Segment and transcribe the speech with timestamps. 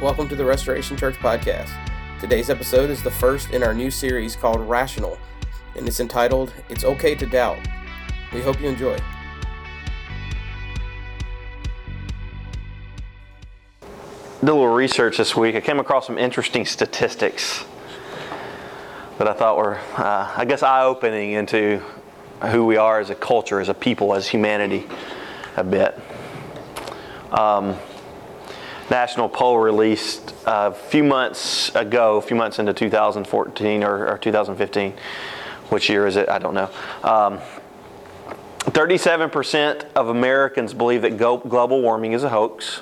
[0.00, 1.70] Welcome to the Restoration Church Podcast.
[2.20, 5.18] Today's episode is the first in our new series called Rational,
[5.74, 7.58] and it's entitled It's Okay to Doubt.
[8.32, 8.96] We hope you enjoy.
[14.38, 15.56] Did a little research this week.
[15.56, 17.64] I came across some interesting statistics
[19.18, 21.82] that I thought were, uh, I guess, eye opening into
[22.52, 24.86] who we are as a culture, as a people, as humanity
[25.56, 26.00] a bit.
[27.32, 27.76] Um,
[28.90, 34.94] national poll released a few months ago, a few months into 2014 or, or 2015.
[35.68, 36.28] Which year is it?
[36.28, 36.70] I don't know.
[37.02, 37.40] Um,
[38.60, 42.80] 37% of Americans believe that global warming is a hoax.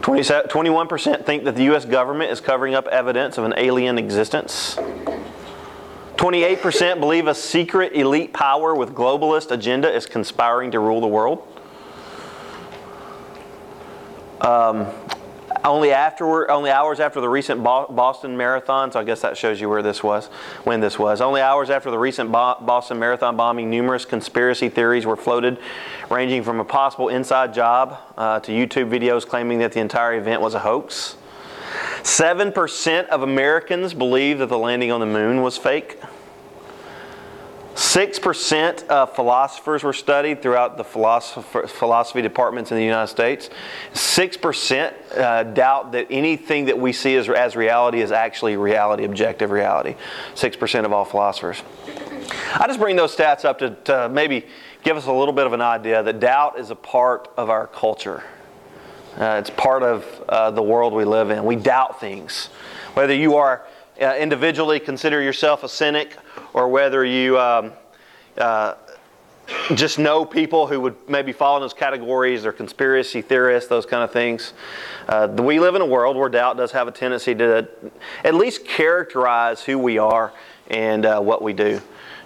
[0.00, 1.84] 21% think that the U.S.
[1.84, 4.76] government is covering up evidence of an alien existence.
[6.16, 11.51] 28% believe a secret elite power with globalist agenda is conspiring to rule the world.
[14.42, 14.86] Um,
[15.64, 19.82] only only hours after the recent Boston Marathon, so I guess that shows you where
[19.82, 20.26] this was,
[20.64, 21.20] when this was.
[21.20, 25.58] Only hours after the recent Boston Marathon bombing, numerous conspiracy theories were floated,
[26.10, 30.40] ranging from a possible inside job uh, to YouTube videos claiming that the entire event
[30.40, 31.16] was a hoax.
[32.02, 35.98] 7% of Americans believe that the landing on the moon was fake.
[37.74, 43.48] 6% of philosophers were studied throughout the philosophy departments in the United States.
[43.94, 49.50] 6% uh, doubt that anything that we see as, as reality is actually reality, objective
[49.50, 49.96] reality.
[50.34, 51.62] 6% of all philosophers.
[52.54, 54.46] I just bring those stats up to, to maybe
[54.82, 57.66] give us a little bit of an idea that doubt is a part of our
[57.66, 58.22] culture.
[59.16, 61.44] Uh, it's part of uh, the world we live in.
[61.44, 62.46] We doubt things.
[62.94, 63.66] Whether you are
[64.00, 66.16] uh, individually consider yourself a cynic
[66.54, 67.72] or whether you um,
[68.38, 68.74] uh,
[69.74, 74.02] just know people who would maybe fall in those categories or conspiracy theorists, those kind
[74.02, 74.54] of things.
[75.08, 77.68] Uh, we live in a world where doubt does have a tendency to
[78.24, 80.32] at least characterize who we are
[80.68, 81.80] and uh, what we do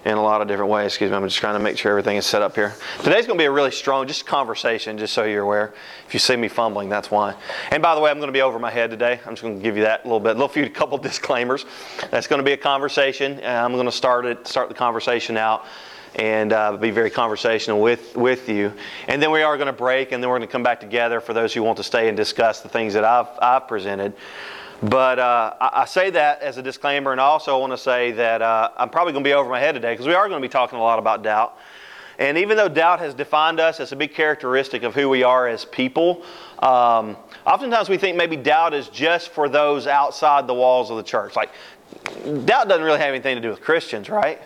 [0.07, 0.87] in a lot of different ways.
[0.87, 2.73] Excuse me, I'm just trying to make sure everything is set up here.
[2.99, 5.73] Today's going to be a really strong, just conversation, just so you're aware.
[6.07, 7.35] If you see me fumbling, that's why.
[7.71, 9.19] And by the way, I'm going to be over my head today.
[9.25, 11.65] I'm just going to give you that a little bit, a little few, couple disclaimers.
[12.09, 13.41] That's going to be a conversation.
[13.43, 15.65] I'm going to start it, start the conversation out
[16.15, 18.71] and uh, be very conversational with, with you.
[19.09, 21.19] And then we are going to break, and then we're going to come back together
[21.19, 24.13] for those who want to stay and discuss the things that I've, I've presented.
[24.83, 28.43] But uh, I, say that as a disclaimer, and I also want to say that
[28.43, 30.47] uh, I'm probably going to be over my head today because we are going to
[30.47, 31.57] be talking a lot about doubt.
[32.19, 35.47] And even though doubt has defined us as a big characteristic of who we are
[35.47, 36.23] as people,
[36.59, 41.03] um, oftentimes we think maybe doubt is just for those outside the walls of the
[41.03, 41.35] church.
[41.35, 41.51] Like,
[42.45, 44.41] doubt doesn't really have anything to do with Christians, right?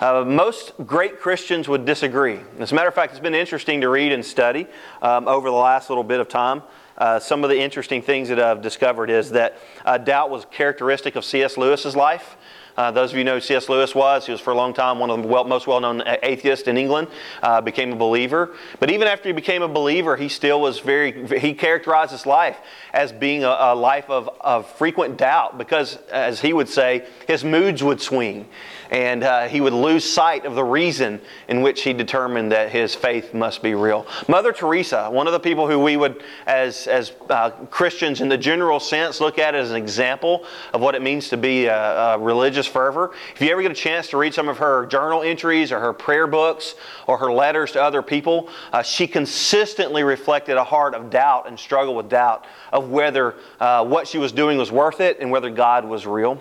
[0.00, 2.40] Uh, most great Christians would disagree.
[2.58, 4.66] As a matter of fact, it's been interesting to read and study
[5.02, 6.62] um, over the last little bit of time.
[6.96, 11.16] Uh, some of the interesting things that I've discovered is that uh, doubt was characteristic
[11.16, 11.56] of C.S.
[11.56, 12.36] Lewis's life.
[12.76, 13.68] Uh, those of you know who C.S.
[13.68, 14.26] Lewis was.
[14.26, 16.76] He was for a long time one of the well, most well known atheists in
[16.76, 17.06] England,
[17.42, 18.56] uh, became a believer.
[18.80, 22.56] But even after he became a believer, he still was very, he characterized his life
[22.92, 27.44] as being a, a life of, of frequent doubt because, as he would say, his
[27.44, 28.48] moods would swing
[28.90, 32.94] and uh, he would lose sight of the reason in which he determined that his
[32.94, 34.06] faith must be real.
[34.28, 38.38] Mother Teresa, one of the people who we would, as, as uh, Christians in the
[38.38, 42.18] general sense, look at as an example of what it means to be a, a
[42.18, 43.12] religious fervor.
[43.34, 45.92] If you ever get a chance to read some of her journal entries or her
[45.92, 46.74] prayer books
[47.06, 51.58] or her letters to other people, uh, she consistently reflected a heart of doubt and
[51.58, 55.50] struggle with doubt of whether uh, what she was doing was worth it and whether
[55.50, 56.40] God was real.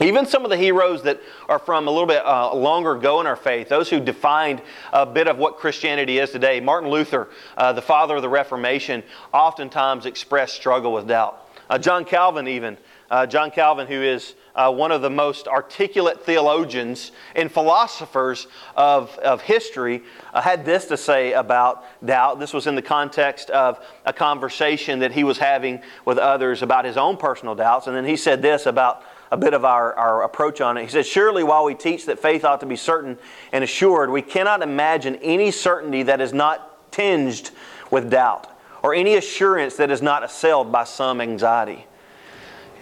[0.00, 3.26] Even some of the heroes that are from a little bit uh, longer ago in
[3.26, 4.60] our faith, those who defined
[4.92, 9.02] a bit of what Christianity is today, Martin Luther, uh, the father of the Reformation,
[9.32, 11.48] oftentimes expressed struggle with doubt.
[11.70, 12.76] Uh, John Calvin, even,
[13.10, 19.16] uh, John Calvin, who is uh, one of the most articulate theologians and philosophers of,
[19.18, 20.02] of history,
[20.34, 22.38] uh, had this to say about doubt.
[22.38, 26.84] This was in the context of a conversation that he was having with others about
[26.84, 27.86] his own personal doubts.
[27.86, 30.82] And then he said this about a bit of our, our approach on it.
[30.82, 33.18] He says, Surely while we teach that faith ought to be certain
[33.52, 37.50] and assured, we cannot imagine any certainty that is not tinged
[37.90, 38.48] with doubt,
[38.82, 41.86] or any assurance that is not assailed by some anxiety.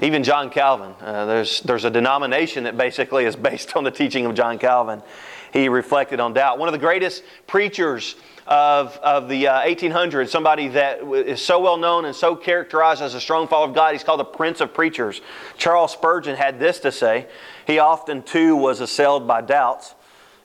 [0.00, 4.26] Even John Calvin, uh, there's, there's a denomination that basically is based on the teaching
[4.26, 5.02] of John Calvin.
[5.52, 6.58] He reflected on doubt.
[6.58, 11.76] One of the greatest preachers of, of the uh, 1800s, somebody that is so well
[11.76, 13.92] known and so characterized as a strong follower of God.
[13.92, 15.20] He's called the Prince of Preachers.
[15.56, 17.26] Charles Spurgeon had this to say.
[17.66, 19.94] He often, too, was assailed by doubts.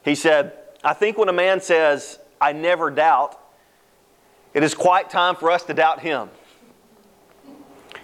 [0.04, 3.38] He said, I think when a man says, I never doubt,
[4.54, 6.30] it is quite time for us to doubt him.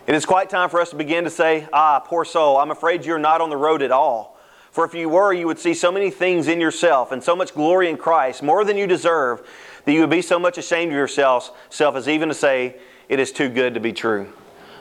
[0.06, 3.04] It is quite time for us to begin to say, Ah, poor soul, I'm afraid
[3.04, 4.36] you're not on the road at all.
[4.70, 7.54] For if you were, you would see so many things in yourself and so much
[7.54, 9.48] glory in Christ, more than you deserve,
[9.86, 12.76] that you would be so much ashamed of yourself self as even to say,
[13.08, 14.30] It is too good to be true.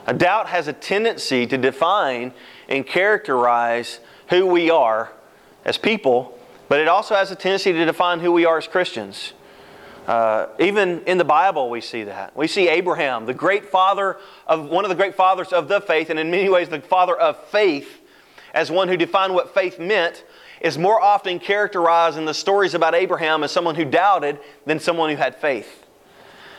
[0.06, 2.32] A doubt has a tendency to define
[2.68, 5.12] and characterize who we are
[5.64, 6.38] as people,
[6.68, 9.32] but it also has a tendency to define who we are as Christians.
[10.06, 12.36] Uh, even in the Bible, we see that.
[12.36, 16.10] We see Abraham, the great father of one of the great fathers of the faith,
[16.10, 18.00] and in many ways the father of faith,
[18.54, 20.24] as one who defined what faith meant,
[20.60, 25.10] is more often characterized in the stories about Abraham as someone who doubted than someone
[25.10, 25.84] who had faith.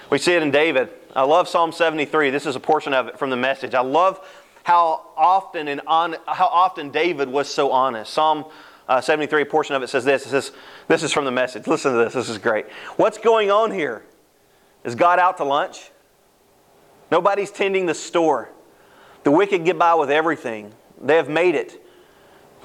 [0.09, 0.89] We see it in David.
[1.15, 2.29] I love Psalm 73.
[2.29, 3.73] This is a portion of it from the message.
[3.73, 4.25] I love
[4.63, 8.13] how often and on, how often David was so honest.
[8.13, 8.45] Psalm
[8.87, 10.25] uh, 73, a portion of it says this.
[10.25, 10.51] It says,
[10.87, 11.67] this is from the message.
[11.67, 12.13] Listen to this.
[12.13, 12.67] This is great.
[12.95, 14.03] What's going on here?
[14.83, 15.91] Is God out to lunch?
[17.11, 18.49] Nobody's tending the store.
[19.23, 20.73] The wicked get by with everything.
[21.01, 21.81] They have made it,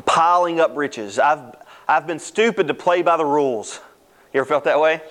[0.06, 1.18] piling up riches.
[1.18, 1.54] I've,
[1.88, 3.80] I've been stupid to play by the rules.
[4.32, 5.02] You ever felt that way?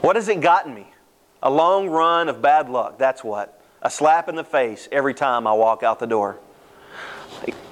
[0.00, 0.92] What has it gotten me?
[1.42, 2.98] A long run of bad luck.
[2.98, 3.60] That's what.
[3.82, 6.38] A slap in the face every time I walk out the door.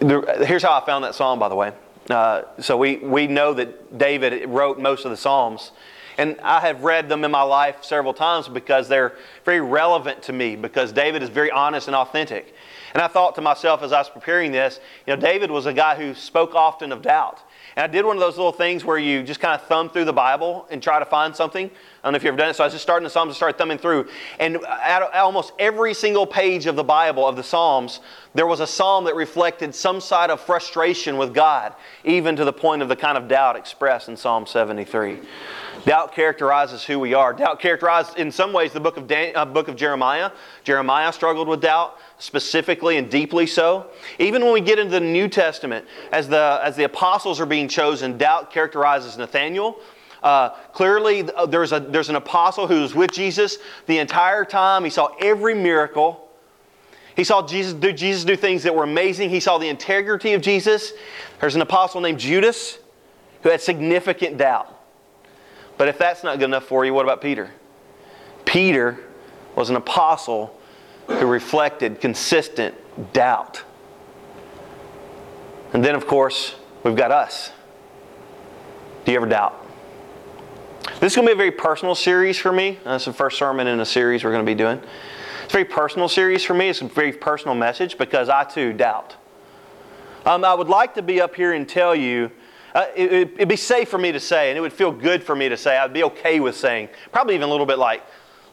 [0.01, 1.73] Here's how I found that psalm, by the way.
[2.09, 5.73] Uh, so we, we know that David wrote most of the Psalms.
[6.19, 10.33] And I have read them in my life several times because they're very relevant to
[10.33, 12.55] me, because David is very honest and authentic.
[12.97, 15.73] And I thought to myself as I was preparing this, you know, David was a
[15.75, 17.43] guy who spoke often of doubt.
[17.77, 20.07] And I did one of those little things where you just kind of thumb through
[20.07, 21.67] the Bible and try to find something.
[21.67, 21.71] I
[22.05, 22.57] don't know if you've ever done it.
[22.57, 24.09] So I was just starting the Psalms and started thumbing through.
[24.41, 28.01] And at almost every single page of the Bible, of the Psalms,
[28.35, 32.53] there was a psalm that reflected some side of frustration with God, even to the
[32.55, 35.19] point of the kind of doubt expressed in Psalm 73.
[35.87, 37.33] Doubt characterizes who we are.
[37.33, 40.33] Doubt characterizes, in some ways, the book of, Dan- uh, book of Jeremiah.
[40.65, 43.87] Jeremiah struggled with doubt, specifically and deeply so.
[44.19, 47.69] Even when we get into the New Testament, as the, as the apostles are being
[47.69, 49.79] chosen, doubt characterizes Nathaniel.
[50.25, 54.83] Uh, clearly, uh, there's, a, there's an apostle who was with Jesus the entire time.
[54.83, 56.29] He saw every miracle.
[57.15, 59.31] He saw Jesus do, Jesus do things that were amazing.
[59.31, 60.94] He saw the integrity of Jesus.
[61.41, 62.81] There's an apostle named Judas
[63.44, 64.75] who had significant doubt.
[65.78, 67.50] But if that's not good enough for you, what about Peter?
[68.44, 68.99] Peter
[69.55, 70.58] was an apostle
[71.06, 72.75] who reflected consistent
[73.12, 73.62] doubt.
[75.73, 77.52] And then, of course, we've got us.
[79.05, 79.67] Do you ever doubt?
[81.00, 82.78] This is going to be a very personal series for me.
[82.84, 84.81] That's the first sermon in a series we're going to be doing.
[85.44, 86.69] It's a very personal series for me.
[86.69, 89.14] It's a very personal message because I too doubt.
[90.25, 92.31] Um, I would like to be up here and tell you
[92.76, 95.34] uh, it, would be safe for me to say, and it would feel good for
[95.34, 95.78] me to say.
[95.78, 98.02] I'd be okay with saying, probably even a little bit like,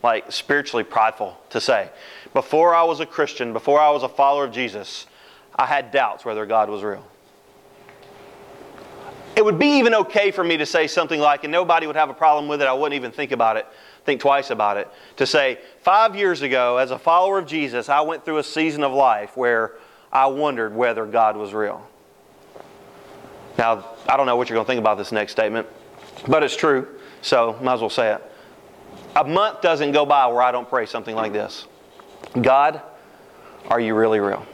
[0.01, 1.89] like spiritually prideful to say.
[2.31, 5.07] Before I was a Christian, before I was a follower of Jesus,
[5.53, 7.05] I had doubts whether God was real.
[9.35, 12.09] It would be even okay for me to say something like, and nobody would have
[12.09, 13.67] a problem with it, I wouldn't even think about it,
[14.05, 14.87] think twice about it,
[15.17, 18.85] to say, five years ago, as a follower of Jesus, I went through a season
[18.85, 19.73] of life where
[20.13, 21.85] I wondered whether God was real.
[23.57, 25.67] Now, I don't know what you're going to think about this next statement,
[26.27, 26.87] but it's true,
[27.21, 28.21] so might as well say it.
[29.15, 31.67] A month doesn't go by where I don't pray something like this
[32.41, 32.81] God,
[33.69, 34.45] are you really real?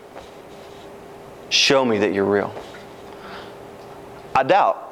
[1.49, 2.53] Show me that you're real.
[4.35, 4.85] I doubt.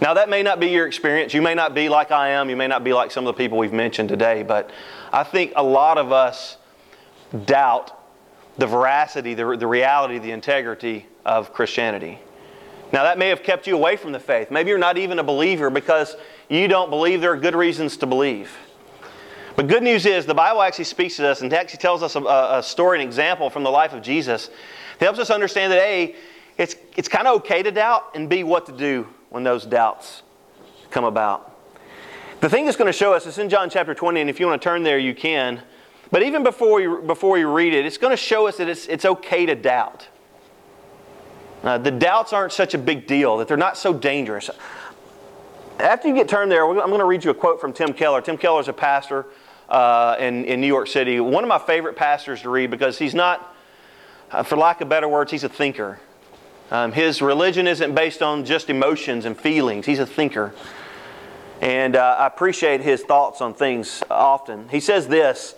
[0.00, 1.32] Now, that may not be your experience.
[1.34, 2.50] You may not be like I am.
[2.50, 4.70] You may not be like some of the people we've mentioned today, but
[5.12, 6.56] I think a lot of us
[7.44, 7.98] doubt
[8.58, 12.18] the veracity, the, the reality, the integrity of Christianity.
[12.92, 14.50] Now, that may have kept you away from the faith.
[14.50, 16.14] Maybe you're not even a believer because
[16.50, 18.50] you don't believe there are good reasons to believe.
[19.56, 22.20] But good news is the Bible actually speaks to us and actually tells us a,
[22.20, 24.48] a story, an example from the life of Jesus.
[24.48, 26.14] It helps us understand that A,
[26.58, 30.22] it's, it's kind of okay to doubt, and B, what to do when those doubts
[30.90, 31.48] come about.
[32.40, 34.46] The thing that's going to show us is in John chapter 20, and if you
[34.46, 35.62] want to turn there, you can.
[36.10, 38.86] But even before we, before we read it, it's going to show us that it's,
[38.86, 40.08] it's okay to doubt.
[41.62, 44.50] Uh, the doubts aren't such a big deal, that they're not so dangerous.
[45.78, 48.20] After you get turned there, I'm going to read you a quote from Tim Keller.
[48.20, 49.26] Tim Keller is a pastor
[49.68, 51.18] uh, in, in New York City.
[51.20, 53.54] One of my favorite pastors to read because he's not,
[54.30, 56.00] uh, for lack of better words, he's a thinker.
[56.70, 60.54] Um, his religion isn't based on just emotions and feelings, he's a thinker.
[61.60, 64.68] And uh, I appreciate his thoughts on things often.
[64.68, 65.54] He says this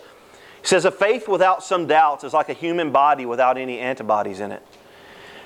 [0.61, 4.39] He says, A faith without some doubts is like a human body without any antibodies
[4.39, 4.61] in it.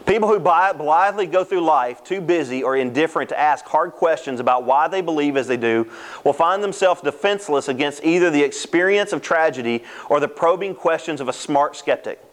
[0.05, 4.63] People who blithely go through life too busy or indifferent to ask hard questions about
[4.63, 5.89] why they believe as they do
[6.23, 11.27] will find themselves defenseless against either the experience of tragedy or the probing questions of
[11.27, 12.23] a smart skeptic.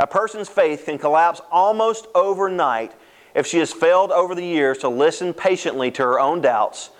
[0.00, 2.92] A person's faith can collapse almost overnight
[3.34, 6.90] if she has failed over the years to listen patiently to her own doubts,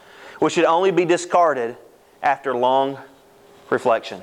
[0.40, 1.76] which should only be discarded
[2.22, 2.98] after long
[3.70, 4.20] reflection.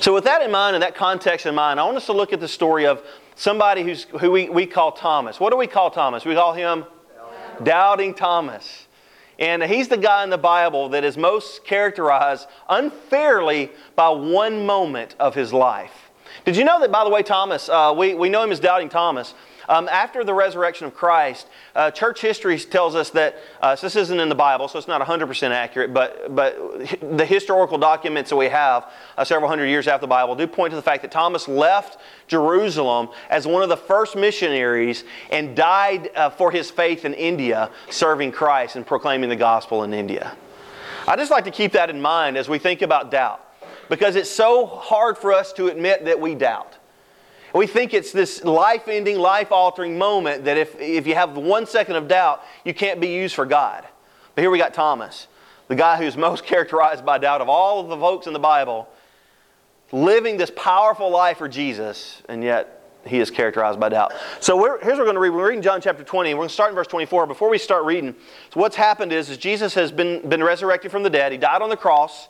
[0.00, 2.32] So, with that in mind and that context in mind, I want us to look
[2.32, 3.02] at the story of
[3.34, 5.40] somebody who's, who we, we call Thomas.
[5.40, 6.24] What do we call Thomas?
[6.24, 8.86] We call him Doubting, Doubting Thomas.
[9.38, 15.16] And he's the guy in the Bible that is most characterized unfairly by one moment
[15.18, 16.10] of his life.
[16.44, 18.88] Did you know that, by the way, Thomas, uh, we, we know him as Doubting
[18.88, 19.34] Thomas,
[19.68, 23.96] um, after the resurrection of Christ, uh, church history tells us that, uh, so this
[23.96, 26.56] isn't in the Bible, so it's not 100% accurate, but, but
[27.16, 30.70] the historical documents that we have uh, several hundred years after the Bible do point
[30.70, 36.10] to the fact that Thomas left Jerusalem as one of the first missionaries and died
[36.14, 40.36] uh, for his faith in India, serving Christ and proclaiming the gospel in India.
[41.06, 43.40] I just like to keep that in mind as we think about doubt,
[43.88, 46.76] because it's so hard for us to admit that we doubt.
[47.54, 51.66] We think it's this life ending, life altering moment that if, if you have one
[51.66, 53.84] second of doubt, you can't be used for God.
[54.34, 55.28] But here we got Thomas,
[55.68, 58.88] the guy who's most characterized by doubt of all of the folks in the Bible,
[59.90, 64.12] living this powerful life for Jesus, and yet he is characterized by doubt.
[64.40, 65.30] So here's what we're going to read.
[65.30, 67.26] We're reading John chapter 20, and we're going to start in verse 24.
[67.26, 68.14] Before we start reading,
[68.54, 71.32] so what's happened is, is Jesus has been, been resurrected from the dead.
[71.32, 72.28] He died on the cross.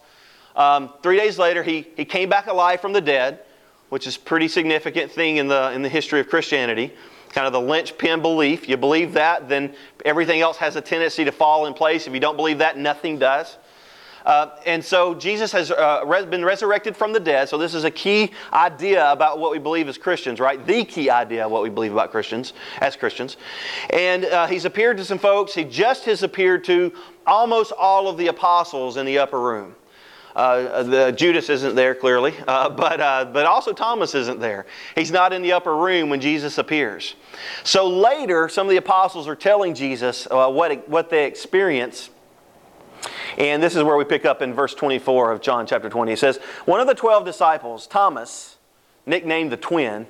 [0.57, 3.41] Um, three days later, he, he came back alive from the dead
[3.93, 6.91] which is a pretty significant thing in the, in the history of Christianity.
[7.29, 8.67] Kind of the linchpin belief.
[8.67, 9.75] You believe that, then
[10.07, 12.07] everything else has a tendency to fall in place.
[12.07, 13.59] If you don't believe that, nothing does.
[14.25, 17.51] Uh, and so Jesus has uh, res- been resurrected from the dead.
[17.51, 20.67] So this is a key idea about what we believe as Christians, right?
[20.67, 23.37] The key idea of what we believe about Christians as Christians.
[23.91, 25.53] And uh, he's appeared to some folks.
[25.53, 26.95] He just has appeared to
[27.27, 29.75] almost all of the apostles in the upper room.
[30.35, 34.67] Uh, the, Judas isn't there clearly, uh, but, uh, but also Thomas isn't there.
[34.95, 37.15] He's not in the upper room when Jesus appears.
[37.65, 42.11] So later, some of the apostles are telling Jesus uh, what, what they experience.
[43.37, 46.13] And this is where we pick up in verse 24 of John chapter 20.
[46.13, 48.57] It says, One of the 12 disciples, Thomas,
[49.07, 50.07] nicknamed the twin,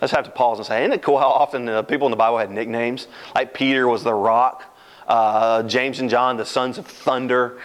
[0.00, 2.16] Let's have to pause and say, isn't it cool how often uh, people in the
[2.18, 3.08] Bible had nicknames?
[3.34, 4.76] Like Peter was the rock,
[5.08, 7.58] uh, James and John, the sons of thunder.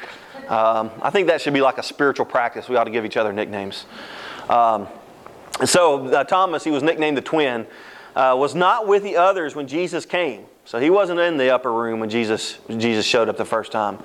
[0.50, 2.68] Um, I think that should be like a spiritual practice.
[2.68, 3.86] We ought to give each other nicknames.
[4.50, 4.88] Um,
[5.64, 7.68] so uh, Thomas, he was nicknamed the twin,
[8.16, 10.46] uh, was not with the others when Jesus came.
[10.66, 14.00] So he wasn't in the upper room when Jesus, Jesus showed up the first time.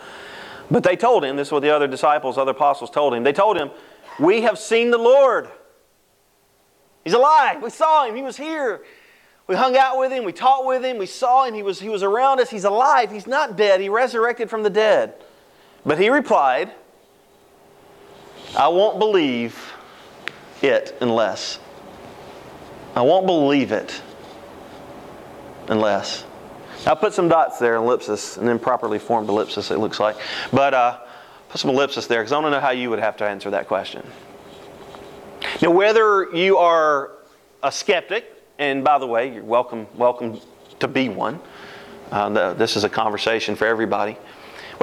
[0.70, 3.22] But they told him, this is what the other disciples, other apostles told him.
[3.22, 3.70] They told him,
[4.18, 5.48] We have seen the Lord.
[7.04, 7.62] He's alive.
[7.62, 8.16] We saw him.
[8.16, 8.82] He was here.
[9.46, 10.24] We hung out with him.
[10.24, 10.96] We talked with him.
[10.96, 11.54] We saw him.
[11.54, 12.48] He was, he was around us.
[12.48, 13.10] He's alive.
[13.10, 13.80] He's not dead.
[13.80, 15.14] He resurrected from the dead.
[15.86, 16.72] But he replied,
[18.56, 19.72] I won't believe
[20.62, 21.58] it unless.
[22.94, 24.00] I won't believe it
[25.68, 26.24] unless.
[26.86, 30.16] I'll put some dots there, ellipsis, an improperly formed ellipsis, it looks like.
[30.52, 30.98] But uh,
[31.48, 33.50] put some ellipsis there because I want to know how you would have to answer
[33.50, 34.06] that question.
[35.60, 37.12] Now, whether you are
[37.62, 38.26] a skeptic,
[38.58, 40.40] and by the way, you're welcome, welcome
[40.78, 41.40] to be one.
[42.12, 44.16] Uh, this is a conversation for everybody.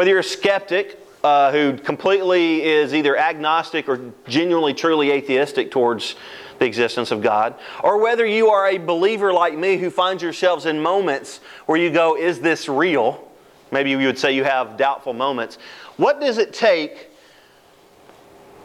[0.01, 6.15] Whether you're a skeptic uh, who completely is either agnostic or genuinely, truly atheistic towards
[6.57, 7.53] the existence of God,
[7.83, 11.91] or whether you are a believer like me who finds yourselves in moments where you
[11.91, 13.31] go, Is this real?
[13.69, 15.59] Maybe you would say you have doubtful moments.
[15.97, 17.11] What does it take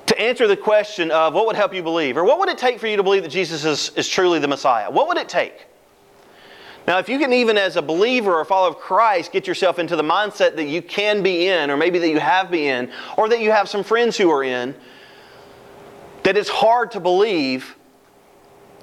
[0.06, 2.16] to answer the question of what would help you believe?
[2.16, 4.48] Or what would it take for you to believe that Jesus is, is truly the
[4.48, 4.90] Messiah?
[4.90, 5.66] What would it take?
[6.86, 9.96] Now, if you can even as a believer or follower of Christ get yourself into
[9.96, 13.28] the mindset that you can be in, or maybe that you have been in, or
[13.28, 14.74] that you have some friends who are in,
[16.22, 17.76] that it's hard to believe,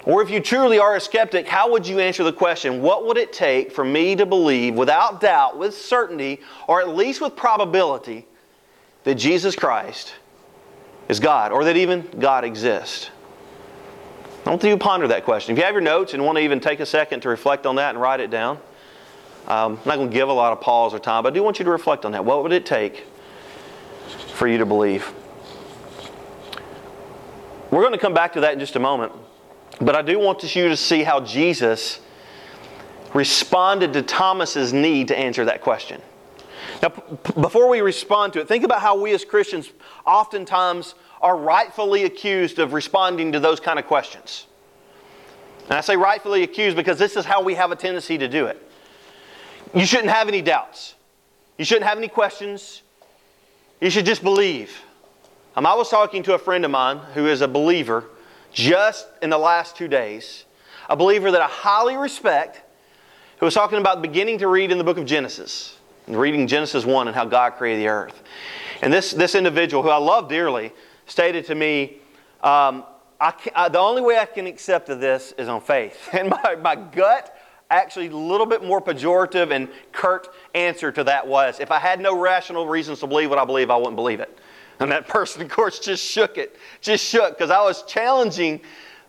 [0.05, 3.17] or if you truly are a skeptic, how would you answer the question, what would
[3.17, 8.27] it take for me to believe without doubt, with certainty, or at least with probability,
[9.05, 10.13] that Jesus Christ
[11.07, 13.11] is God, or that even God exists?
[14.45, 15.53] I want you to ponder that question.
[15.53, 17.77] If you have your notes and want to even take a second to reflect on
[17.77, 18.57] that and write it down,
[19.47, 21.43] um, I'm not going to give a lot of pause or time, but I do
[21.43, 22.25] want you to reflect on that.
[22.25, 23.05] What would it take
[24.33, 25.13] for you to believe?
[27.71, 29.13] We're going to come back to that in just a moment,
[29.79, 32.01] but I do want you to see how Jesus
[33.13, 36.01] responded to Thomas's need to answer that question.
[36.81, 39.71] Now, p- before we respond to it, think about how we as Christians
[40.05, 44.45] oftentimes are rightfully accused of responding to those kind of questions.
[45.69, 48.47] And I say rightfully accused because this is how we have a tendency to do
[48.47, 48.61] it.
[49.73, 50.95] You shouldn't have any doubts.
[51.57, 52.81] You shouldn't have any questions.
[53.79, 54.81] You should just believe.
[55.55, 58.03] Um, I was talking to a friend of mine who is a believer
[58.51, 60.43] just in the last two days,
[60.89, 62.61] a believer that I highly respect,
[63.37, 65.77] who was talking about beginning to read in the book of Genesis,
[66.07, 68.21] reading Genesis 1 and how God created the earth.
[68.81, 70.73] And this, this individual, who I love dearly,
[71.05, 71.97] stated to me,
[72.41, 72.83] um,
[73.19, 75.97] I I, the only way I can accept this is on faith.
[76.13, 77.35] And my, my gut,
[77.69, 81.99] actually, a little bit more pejorative and curt answer to that was if I had
[81.99, 84.37] no rational reasons to believe what I believe, I wouldn't believe it.
[84.79, 88.61] And that person, of course, just shook it, just shook, because I was challenging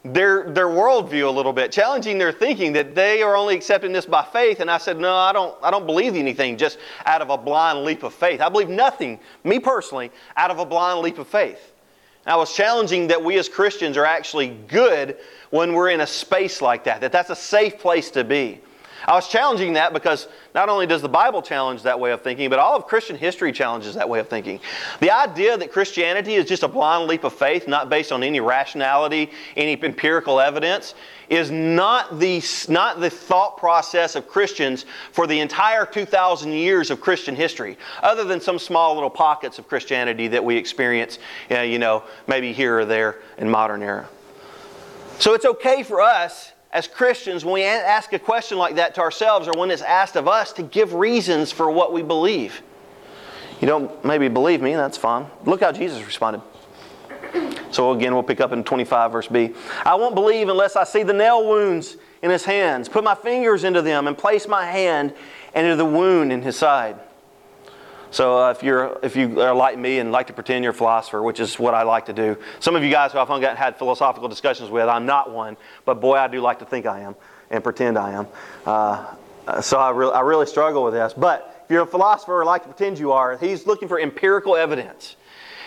[0.04, 4.04] their, their worldview a little bit, challenging their thinking that they are only accepting this
[4.04, 4.60] by faith.
[4.60, 7.84] And I said, no, I don't, I don't believe anything just out of a blind
[7.84, 8.40] leap of faith.
[8.40, 11.72] I believe nothing, me personally, out of a blind leap of faith.
[12.26, 15.16] I was challenging that we as Christians are actually good
[15.50, 18.60] when we're in a space like that, that that's a safe place to be.
[19.06, 22.48] I was challenging that because not only does the Bible challenge that way of thinking,
[22.48, 24.60] but all of Christian history challenges that way of thinking.
[25.00, 28.40] The idea that Christianity is just a blind leap of faith, not based on any
[28.40, 30.94] rationality, any empirical evidence,
[31.28, 37.00] is not the, not the thought process of Christians for the entire 2,000 years of
[37.00, 41.18] Christian history, other than some small little pockets of Christianity that we experience,
[41.50, 44.08] uh, you know, maybe here or there in modern era.
[45.18, 49.00] So it's okay for us as Christians, when we ask a question like that to
[49.00, 52.62] ourselves or when it's asked of us, to give reasons for what we believe.
[53.60, 55.26] You don't maybe believe me, that's fine.
[55.44, 56.42] Look how Jesus responded.
[57.70, 59.50] So again, we'll pick up in 25, verse B.
[59.84, 63.64] I won't believe unless I see the nail wounds in his hands, put my fingers
[63.64, 65.12] into them, and place my hand
[65.54, 66.98] into the wound in his side.
[68.10, 70.74] So uh, if you're if you are like me and like to pretend you're a
[70.74, 72.36] philosopher, which is what I like to do.
[72.60, 76.00] Some of you guys who I've gotten, had philosophical discussions with, I'm not one, but
[76.00, 77.16] boy, I do like to think I am
[77.50, 78.28] and pretend I am.
[78.64, 81.12] Uh, so I, re- I really struggle with this.
[81.12, 84.54] But if you're a philosopher or like to pretend you are, he's looking for empirical
[84.54, 85.16] evidence.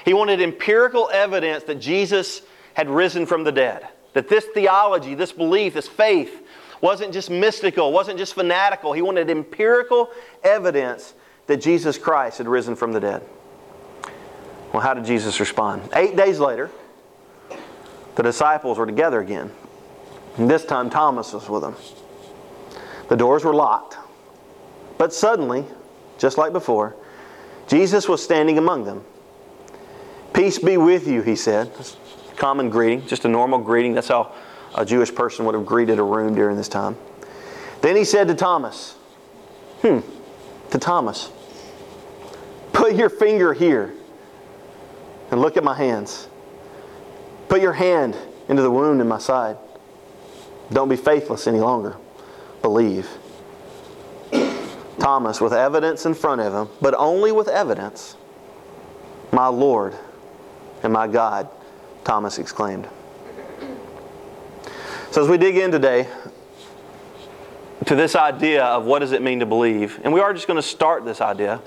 [0.07, 2.41] He wanted empirical evidence that Jesus
[2.75, 3.85] had risen from the dead.
[4.13, 6.47] That this theology, this belief, this faith
[6.79, 8.93] wasn't just mystical, wasn't just fanatical.
[8.93, 10.09] He wanted empirical
[10.45, 11.13] evidence
[11.47, 13.21] that Jesus Christ had risen from the dead.
[14.71, 15.89] Well, how did Jesus respond?
[15.93, 16.71] Eight days later,
[18.15, 19.51] the disciples were together again.
[20.37, 21.75] And this time, Thomas was with them.
[23.09, 23.97] The doors were locked.
[24.97, 25.65] But suddenly,
[26.17, 26.95] just like before,
[27.67, 29.03] Jesus was standing among them.
[30.37, 31.71] Peace be with you, he said.
[32.35, 33.95] Common greeting, just a normal greeting.
[33.95, 34.35] That's how
[34.75, 36.95] a Jewish person would have greeted a room during this time.
[37.81, 38.93] Then he said to Thomas,
[39.81, 40.01] Hmm,
[40.69, 41.31] to Thomas,
[42.71, 43.95] Put your finger here
[45.31, 46.27] and look at my hands.
[47.49, 48.15] Put your hand
[48.47, 49.57] into the wound in my side.
[50.71, 51.97] Don't be faithless any longer.
[52.61, 53.09] Believe.
[54.99, 58.15] Thomas, with evidence in front of him, but only with evidence,
[59.31, 59.95] my Lord
[60.83, 61.49] and my God,
[62.03, 62.87] Thomas exclaimed.
[65.11, 66.07] So, as we dig in today
[67.85, 70.57] to this idea of what does it mean to believe, and we are just going
[70.57, 71.61] to start this idea.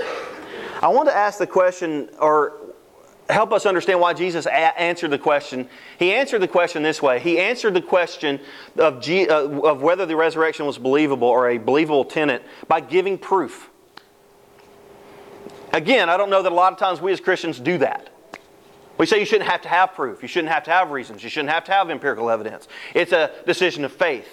[0.82, 2.52] I want to ask the question, or
[3.28, 5.68] help us understand why Jesus a- answered the question.
[5.98, 8.40] He answered the question this way He answered the question
[8.76, 13.16] of, G- uh, of whether the resurrection was believable or a believable tenet by giving
[13.18, 13.70] proof.
[15.72, 18.09] Again, I don't know that a lot of times we as Christians do that.
[19.00, 21.30] We say you shouldn't have to have proof, you shouldn't have to have reasons, you
[21.30, 22.68] shouldn't have to have empirical evidence.
[22.94, 24.28] It's a decision of faith.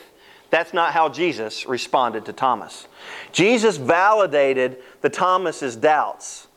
[0.50, 2.90] That's not how Jesus responded to Thomas.
[3.32, 6.48] Jesus validated the Thomas's doubts.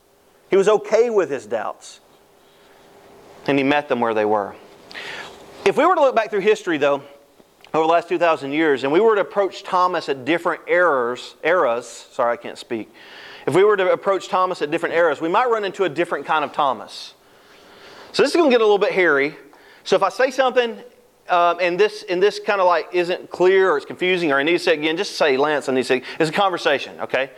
[0.49, 2.01] He was okay with his doubts.
[3.47, 4.55] And he met them where they were.
[5.63, 7.03] If we were to look back through history though,
[7.73, 11.87] over the last 2,000 years, and we were to approach Thomas at different eras, eras,
[12.11, 12.91] sorry, I can't speak.
[13.47, 16.25] If we were to approach Thomas at different eras, we might run into a different
[16.25, 17.13] kind of Thomas.
[18.13, 19.35] So this is going to get a little bit hairy.
[19.83, 20.77] So if I say something
[21.29, 24.43] um, and this and this kind of like isn't clear or it's confusing or I
[24.43, 27.31] need to say again, just say Lance, I need to say it's a conversation, okay?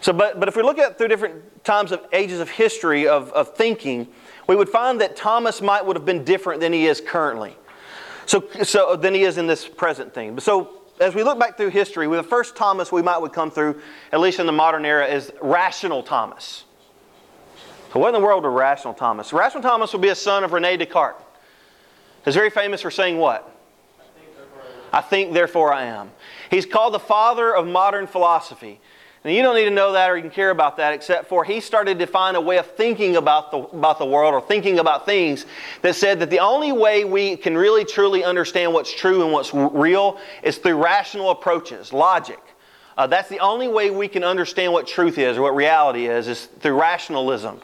[0.00, 3.32] So, but, but if we look at through different times of ages of history of,
[3.32, 4.08] of thinking,
[4.46, 7.56] we would find that Thomas might would have been different than he is currently.
[8.26, 10.38] So, so than he is in this present thing.
[10.40, 13.80] So as we look back through history, the first Thomas we might would come through,
[14.12, 16.64] at least in the modern era, is rational Thomas.
[17.92, 19.32] So what in the world would rational Thomas?
[19.32, 21.22] Rational Thomas would be a son of Rene Descartes.
[22.24, 23.54] He's very famous for saying what?
[24.92, 26.10] I think, therefore I am.
[26.50, 28.80] He's called the father of modern philosophy.
[29.24, 31.60] And you don't need to know that or even care about that, except for he
[31.60, 35.04] started to find a way of thinking about the, about the world or thinking about
[35.06, 35.44] things
[35.82, 39.52] that said that the only way we can really truly understand what's true and what's
[39.52, 42.40] real is through rational approaches, logic.
[42.98, 46.26] Uh, that's the only way we can understand what truth is or what reality is,
[46.26, 47.60] is through rationalism.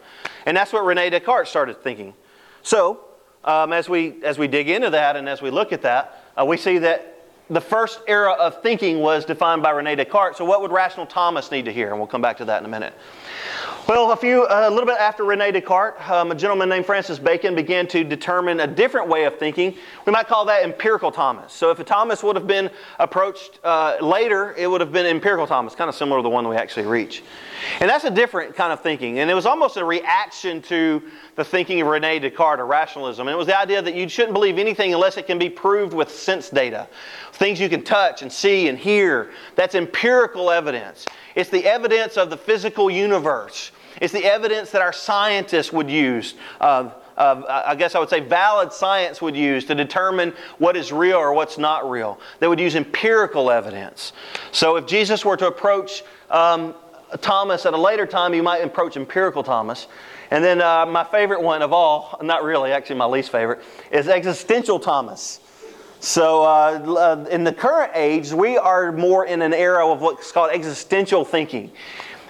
[0.47, 2.15] And that's what Rene Descartes started thinking.
[2.63, 3.01] So,
[3.45, 6.45] um, as, we, as we dig into that and as we look at that, uh,
[6.45, 10.39] we see that the first era of thinking was defined by Rene Descartes.
[10.39, 11.91] So, what would rational Thomas need to hear?
[11.91, 12.95] And we'll come back to that in a minute.
[13.87, 17.55] Well, a few, a little bit after Rene Descartes, um, a gentleman named Francis Bacon
[17.55, 19.77] began to determine a different way of thinking.
[20.07, 21.53] We might call that empirical Thomas.
[21.53, 25.47] So, if a Thomas would have been approached uh, later, it would have been empirical
[25.47, 27.23] Thomas, kind of similar to the one we actually reach.
[27.81, 29.19] And that's a different kind of thinking.
[29.19, 31.03] And it was almost a reaction to
[31.37, 33.29] the thinking of Rene Descartes or rationalism.
[33.29, 35.93] And it was the idea that you shouldn't believe anything unless it can be proved
[35.93, 36.89] with sense data.
[37.33, 39.33] Things you can touch and see and hear.
[39.57, 41.05] That's empirical evidence.
[41.35, 43.73] It's the evidence of the physical universe.
[44.01, 46.35] It's the evidence that our scientists would use.
[46.61, 50.93] Uh, uh, I guess I would say valid science would use to determine what is
[50.93, 52.19] real or what's not real.
[52.41, 54.13] They would use empirical evidence.
[54.51, 56.75] So if Jesus were to approach um,
[57.21, 59.87] Thomas at a later time, you might approach empirical Thomas.
[60.31, 64.09] And then uh, my favorite one of all, not really, actually my least favorite, is
[64.09, 65.39] existential Thomas.
[66.05, 70.31] So, uh, uh, in the current age, we are more in an era of what's
[70.33, 71.73] called existential thinking.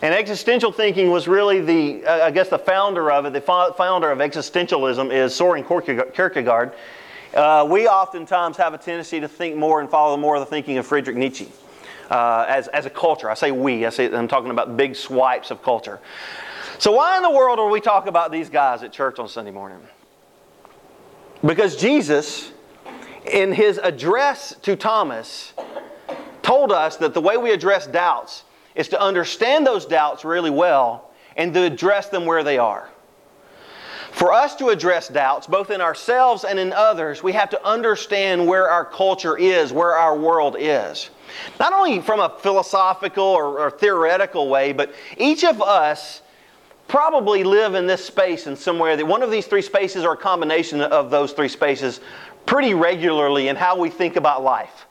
[0.01, 3.33] And existential thinking was really the, uh, I guess, the founder of it.
[3.33, 6.73] The founder of existentialism is Soren Kierkegaard.
[7.35, 10.79] Uh, we oftentimes have a tendency to think more and follow more of the thinking
[10.79, 11.49] of Friedrich Nietzsche.
[12.11, 13.29] Uh, as, as a culture.
[13.29, 15.99] I say we, I say, I'm talking about big swipes of culture.
[16.79, 19.51] So, why in the world are we talking about these guys at church on Sunday
[19.51, 19.81] morning?
[21.43, 22.53] Because Jesus
[23.25, 25.53] in his address to Thomas,
[26.43, 31.11] told us that the way we address doubts is to understand those doubts really well
[31.37, 32.89] and to address them where they are.
[34.13, 38.47] For us to address doubts, both in ourselves and in others, we have to understand
[38.47, 41.11] where our culture is, where our world is.
[41.59, 46.23] Not only from a philosophical or, or theoretical way, but each of us
[46.87, 50.17] probably live in this space in somewhere that one of these three spaces or a
[50.17, 52.01] combination of those three spaces
[52.47, 54.87] pretty regularly in how we think about life.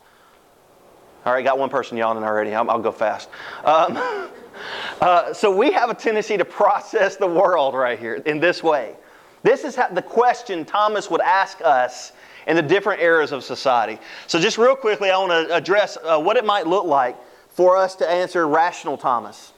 [1.25, 2.53] All right, got one person yawning already.
[2.53, 3.29] I'll, I'll go fast.
[3.63, 3.97] Um,
[5.01, 8.95] uh, so we have a tendency to process the world right here in this way.
[9.41, 12.11] This is how, the question Thomas would ask us
[12.47, 13.99] in the different eras of society.
[14.27, 17.15] So, just real quickly, I want to address uh, what it might look like
[17.49, 19.52] for us to answer rational Thomas.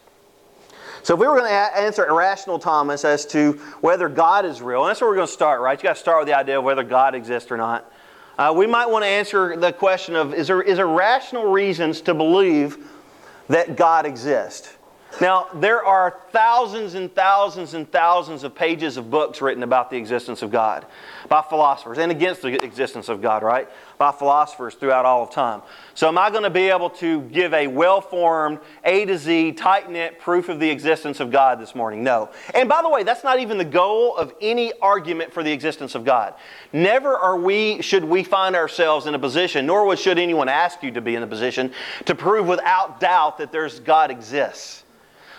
[1.06, 4.82] So, if we were going to answer irrational Thomas as to whether God is real,
[4.82, 5.78] and that's where we're going to start, right?
[5.78, 7.92] You got to start with the idea of whether God exists or not.
[8.40, 12.02] Uh, we might want to answer the question of is there, is there rational reasons
[12.02, 12.88] to believe
[13.50, 14.75] that God exists?
[15.22, 19.96] Now, there are thousands and thousands and thousands of pages of books written about the
[19.96, 20.86] existence of God
[21.30, 23.70] by philosophers and against the existence of God, right?
[23.98, 25.62] By philosophers throughout all of time.
[25.94, 29.54] So, am I going to be able to give a well formed, A to Z,
[29.54, 32.04] tight knit proof of the existence of God this morning?
[32.04, 32.30] No.
[32.54, 35.96] And by the way, that's not even the goal of any argument for the existence
[35.96, 36.34] of God.
[36.74, 40.92] Never are we, should we find ourselves in a position, nor should anyone ask you
[40.92, 41.72] to be in a position,
[42.04, 44.84] to prove without doubt that there's God exists.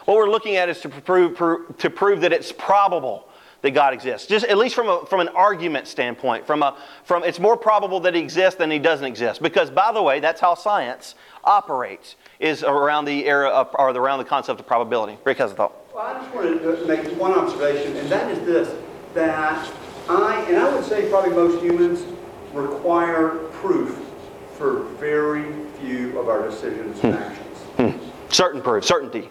[0.07, 1.37] What we're looking at is to prove,
[1.79, 3.29] to prove that it's probable
[3.63, 4.29] that God exists.
[4.29, 7.99] Just at least from, a, from an argument standpoint, from a, from, it's more probable
[8.01, 9.43] that he exists than he doesn't exist.
[9.43, 14.21] Because, by the way, that's how science operates, is around the era of, or around
[14.21, 15.19] the concept of probability.
[15.25, 15.75] Rick has a thought.
[15.93, 18.81] Well, I just wanted to make one observation, and that is this,
[19.15, 19.69] that
[20.09, 22.05] I, and I would say probably most humans,
[22.53, 23.99] require proof
[24.57, 27.23] for very few of our decisions and hmm.
[27.23, 27.59] actions.
[27.77, 28.33] Hmm.
[28.33, 29.31] Certain proof, certainty.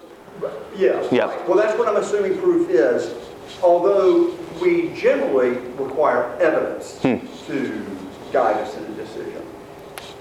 [0.76, 1.12] Yes.
[1.12, 1.28] Yeah.
[1.48, 3.14] Well, that's what I'm assuming proof is,
[3.62, 7.18] although we generally require evidence hmm.
[7.48, 7.86] to
[8.32, 9.42] guide us in a decision.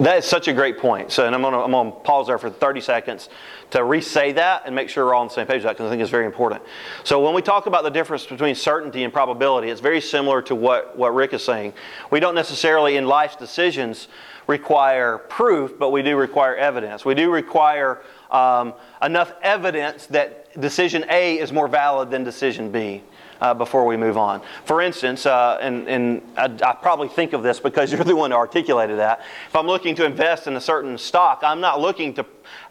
[0.00, 1.12] That is such a great point.
[1.12, 3.28] So, and I'm going to I'm to pause there for 30 seconds
[3.70, 5.86] to re-say that and make sure we're all on the same page with that because
[5.86, 6.62] I think it's very important.
[7.04, 10.54] So, when we talk about the difference between certainty and probability, it's very similar to
[10.56, 11.74] what, what Rick is saying.
[12.10, 14.08] We don't necessarily in life's decisions
[14.48, 17.04] require proof, but we do require evidence.
[17.04, 18.02] We do require
[18.34, 23.02] um, enough evidence that decision A is more valid than decision B.
[23.40, 24.40] Uh, before we move on.
[24.64, 28.30] For instance, uh, and, and I, I, probably think of this because you're the one
[28.30, 29.22] who articulated that.
[29.48, 32.24] If I'm looking to invest in a certain stock, I'm not looking to,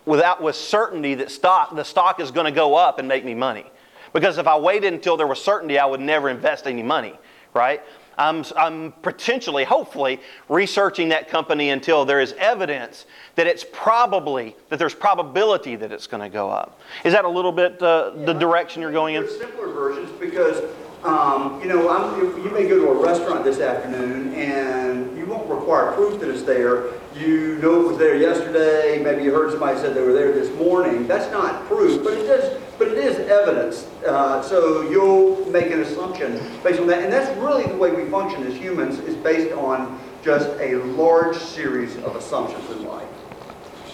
[0.05, 3.35] without with certainty that stock, the stock is going to go up and make me
[3.35, 3.65] money.
[4.13, 7.19] Because if I waited until there was certainty, I would never invest any money,
[7.53, 7.83] right?
[8.17, 14.79] I'm, I'm potentially, hopefully, researching that company until there is evidence that it's probably, that
[14.79, 16.79] there's probability that it's going to go up.
[17.03, 19.23] Is that a little bit uh, the direction you're going in?
[19.23, 20.63] There's simpler versions because,
[21.03, 25.49] um, you know, I'm, you may go to a restaurant this afternoon and you won't
[25.49, 26.91] require proof that it's there.
[27.15, 29.01] You know it was there yesterday.
[29.03, 31.05] Maybe you heard somebody said they were there this morning.
[31.05, 32.61] That's not proof, but it does.
[32.79, 33.87] But it is evidence.
[34.05, 38.09] Uh, so you'll make an assumption based on that, and that's really the way we
[38.09, 38.97] function as humans.
[38.99, 43.07] Is based on just a large series of assumptions in life.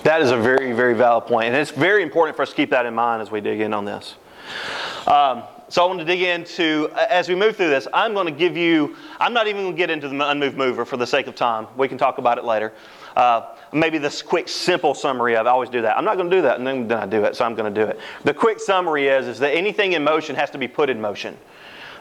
[0.03, 2.69] That is a very, very valid point, and it's very important for us to keep
[2.69, 4.15] that in mind as we dig in on this.
[5.05, 8.32] Um, so I want to dig into, as we move through this, I'm going to
[8.32, 11.27] give you, I'm not even going to get into the unmoved mover for the sake
[11.27, 11.67] of time.
[11.77, 12.73] We can talk about it later.
[13.15, 15.95] Uh, maybe this quick, simple summary of, I always do that.
[15.95, 17.86] I'm not going to do that, and then, I do it, so I'm going to
[17.86, 17.99] do it.
[18.23, 21.38] The quick summary is, is that anything in motion has to be put in motion.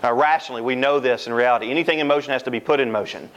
[0.02, 1.70] Uh, rationally, we know this in reality.
[1.70, 3.28] Anything in motion has to be put in motion.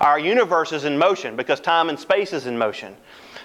[0.00, 2.96] Our universe is in motion because time and space is in motion.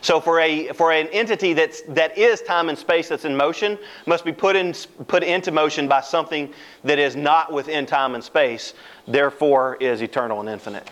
[0.02, 3.78] So for a for an entity that's that is time and space that's in motion
[4.06, 4.74] must be put in
[5.08, 8.74] put into motion by something that is not within time and space,
[9.08, 10.90] therefore is eternal and infinite.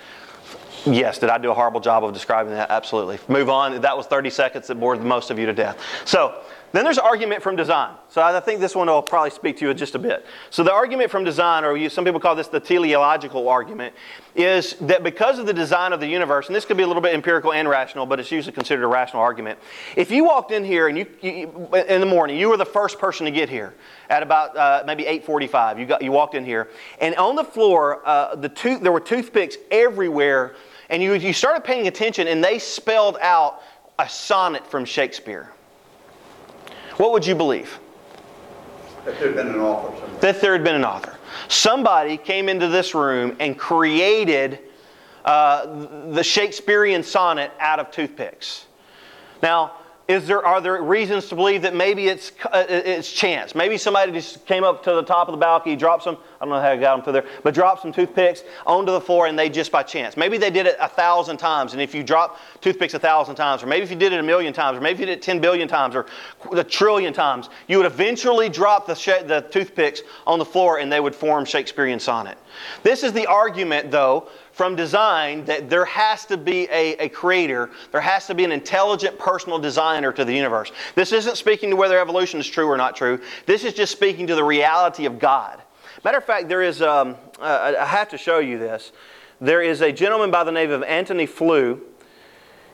[0.85, 2.69] Yes, did I do a horrible job of describing that?
[2.69, 3.19] Absolutely.
[3.27, 3.81] Move on.
[3.81, 5.77] That was 30 seconds that bored most of you to death.
[6.05, 6.41] So
[6.71, 7.95] then there's argument from design.
[8.09, 10.25] So I think this one will probably speak to you just a bit.
[10.49, 13.95] So the argument from design, or you, some people call this the teleological argument,
[14.35, 17.01] is that because of the design of the universe, and this could be a little
[17.01, 19.57] bit empirical and rational, but it's usually considered a rational argument.
[19.95, 22.99] If you walked in here and you, you in the morning, you were the first
[22.99, 23.73] person to get here
[24.09, 25.79] at about uh, maybe 8:45.
[25.79, 28.99] You got you walked in here, and on the floor, uh, the tooth, there were
[28.99, 30.55] toothpicks everywhere,
[30.89, 33.61] and you you started paying attention, and they spelled out
[33.97, 35.51] a sonnet from Shakespeare.
[36.99, 37.79] What would you believe?
[39.05, 40.19] That there had been an author somewhere.
[40.19, 41.15] That there had been an author.
[41.47, 44.59] Somebody came into this room and created
[45.23, 48.65] uh, the Shakespearean sonnet out of toothpicks.
[49.41, 49.77] Now,
[50.09, 53.53] is there, are there reasons to believe that maybe it's, uh, it's chance?
[53.53, 56.49] Maybe somebody just came up to the top of the balcony, dropped some, I don't
[56.49, 59.37] know how I got them through there, but dropped some toothpicks onto the floor and
[59.37, 60.17] they just by chance.
[60.17, 63.61] Maybe they did it a thousand times, and if you drop toothpicks a thousand times,
[63.61, 65.21] or maybe if you did it a million times, or maybe if you did it
[65.21, 66.07] 10 billion times, or
[66.53, 70.91] a trillion times, you would eventually drop the, sh- the toothpicks on the floor and
[70.91, 72.39] they would form Shakespearean sonnet.
[72.81, 74.27] This is the argument, though,
[74.59, 78.51] from design that there has to be a, a, creator, there has to be an
[78.51, 80.73] intelligent personal designer to the universe.
[80.95, 83.21] This isn't speaking to whether evolution is true or not true.
[83.45, 85.61] This is just speaking to the reality of God.
[86.03, 88.91] Matter of fact, there is, um, uh, I have to show you this.
[89.39, 91.81] There is a gentleman by the name of Antony Flew,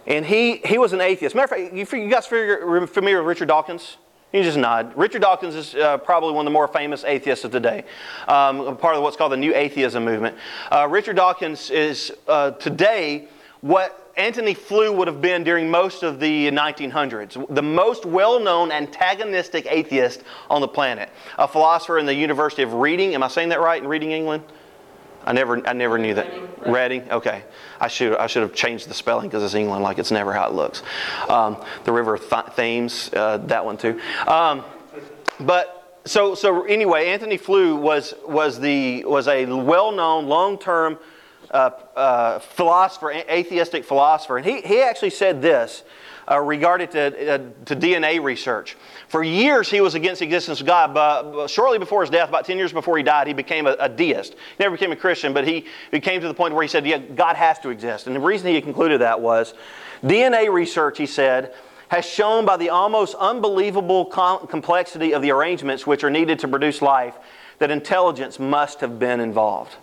[0.07, 1.35] and he, he was an atheist.
[1.35, 3.97] Matter of fact, you, you guys familiar with Richard Dawkins?
[4.33, 4.91] You just nod.
[4.97, 7.85] Richard Dawkins is uh, probably one of the more famous atheists of today,
[8.27, 10.35] um, part of what's called the New Atheism movement.
[10.69, 13.27] Uh, Richard Dawkins is uh, today
[13.61, 18.71] what Antony Flew would have been during most of the 1900s, the most well known
[18.71, 21.09] antagonistic atheist on the planet.
[21.37, 23.13] A philosopher in the University of Reading.
[23.13, 24.43] Am I saying that right in Reading, England?
[25.25, 26.67] I never, I never knew that.
[26.67, 27.09] Reading.
[27.11, 27.43] Okay.
[27.79, 30.47] I should, I should have changed the spelling because it's England, like it's never how
[30.47, 30.81] it looks.
[31.27, 33.99] Um, the River Th- Thames, uh, that one too.
[34.27, 34.63] Um,
[35.39, 40.99] but so, so anyway, Antony Flew was was the was a well-known, long-term
[41.51, 45.83] uh, uh, philosopher, atheistic philosopher, and he he actually said this
[46.29, 48.75] uh, regarding to, uh, to DNA research.
[49.07, 52.45] For years, he was against the existence of God, but shortly before his death, about
[52.45, 54.33] 10 years before he died, he became a, a deist.
[54.33, 56.85] He never became a Christian, but he, he came to the point where he said,
[56.85, 58.07] yeah, God has to exist.
[58.07, 59.53] And the reason he concluded that was
[60.03, 61.53] DNA research, he said,
[61.89, 66.47] has shown by the almost unbelievable com- complexity of the arrangements which are needed to
[66.47, 67.15] produce life
[67.59, 69.75] that intelligence must have been involved.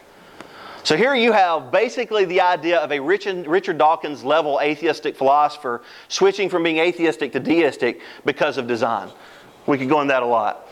[0.84, 6.48] So here you have basically the idea of a Richard Dawkins level atheistic philosopher switching
[6.48, 9.08] from being atheistic to deistic because of design.
[9.66, 10.68] We could go into that a lot.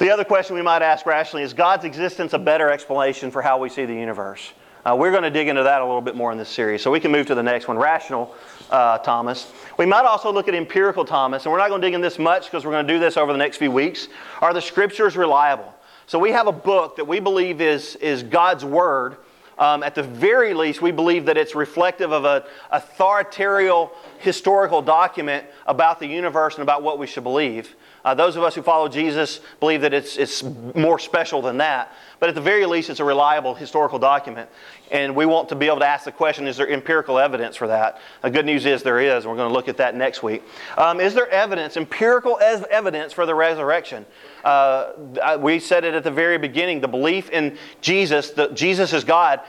[0.00, 3.58] The other question we might ask rationally is God's existence a better explanation for how
[3.58, 4.52] we see the universe?
[4.84, 6.82] Uh, we're going to dig into that a little bit more in this series.
[6.82, 8.34] So we can move to the next one rational
[8.70, 9.52] uh, Thomas.
[9.76, 12.18] We might also look at empirical Thomas, and we're not going to dig in this
[12.18, 14.08] much because we're going to do this over the next few weeks.
[14.40, 15.72] Are the scriptures reliable?
[16.06, 19.18] So we have a book that we believe is, is God's Word
[19.58, 25.44] um, at the very least, we believe that it's reflective of an authoritarian historical document
[25.66, 27.74] about the universe and about what we should believe.
[28.04, 30.42] Uh, those of us who follow Jesus believe that it's, it's
[30.74, 31.92] more special than that.
[32.20, 34.48] But at the very least, it's a reliable historical document.
[34.90, 37.66] And we want to be able to ask the question is there empirical evidence for
[37.68, 38.00] that?
[38.22, 39.24] The good news is there is.
[39.24, 40.42] And we're going to look at that next week.
[40.76, 44.06] Um, is there evidence, empirical evidence for the resurrection?
[44.44, 49.04] Uh, we said it at the very beginning the belief in Jesus, that Jesus is
[49.04, 49.40] God,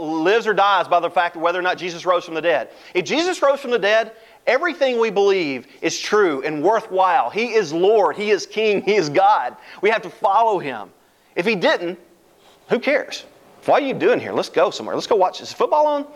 [0.00, 2.70] lives or dies by the fact of whether or not Jesus rose from the dead.
[2.94, 4.12] If Jesus rose from the dead,
[4.46, 7.30] everything we believe is true and worthwhile.
[7.30, 9.56] He is Lord, He is King, He is God.
[9.80, 10.90] We have to follow Him.
[11.36, 11.98] If He didn't,
[12.68, 13.24] who cares?
[13.64, 14.32] Why are you doing here?
[14.32, 14.94] Let's go somewhere.
[14.94, 15.38] Let's go watch.
[15.38, 15.50] This.
[15.50, 16.06] Is football on?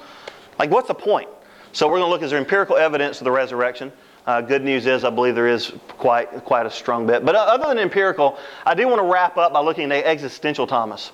[0.59, 1.29] Like, what's the point?
[1.73, 3.93] So we're going to look, is there empirical evidence of the resurrection?
[4.27, 7.25] Uh, good news is, I believe there is quite, quite a strong bit.
[7.25, 10.67] But uh, other than empirical, I do want to wrap up by looking at existential
[10.67, 11.13] Thomas.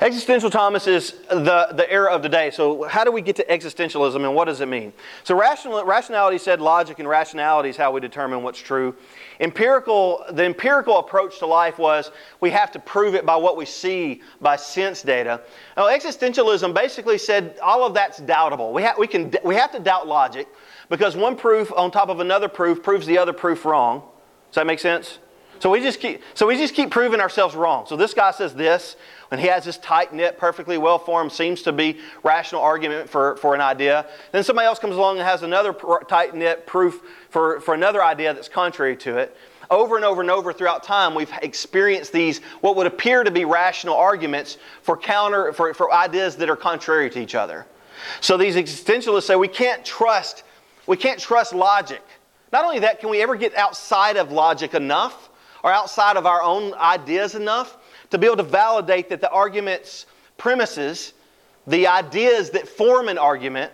[0.00, 2.50] Existential Thomas is the, the era of today.
[2.50, 4.94] So, how do we get to existentialism and what does it mean?
[5.24, 8.94] So, rational, rationality said logic and rationality is how we determine what's true.
[9.40, 13.66] Empirical, the empirical approach to life was we have to prove it by what we
[13.66, 15.42] see, by sense data.
[15.76, 18.72] Now, existentialism basically said all of that's doubtable.
[18.72, 20.48] We, ha- we, can, we have to doubt logic
[20.88, 24.00] because one proof on top of another proof proves the other proof wrong.
[24.48, 25.18] Does that make sense?
[25.60, 27.84] So we just keep so we just keep proving ourselves wrong.
[27.86, 28.96] So this guy says this,
[29.30, 33.36] and he has this tight knit, perfectly well formed, seems to be rational argument for,
[33.36, 34.06] for an idea.
[34.32, 35.74] Then somebody else comes along and has another
[36.08, 39.36] tight knit proof for, for another idea that's contrary to it.
[39.70, 43.44] Over and over and over throughout time, we've experienced these what would appear to be
[43.44, 47.66] rational arguments for counter for, for ideas that are contrary to each other.
[48.22, 50.42] So these existentialists say we can't trust
[50.86, 52.02] we can't trust logic.
[52.52, 55.29] Not only that, can we ever get outside of logic enough
[55.62, 57.78] or outside of our own ideas enough
[58.10, 61.12] to be able to validate that the argument's premises,
[61.66, 63.72] the ideas that form an argument,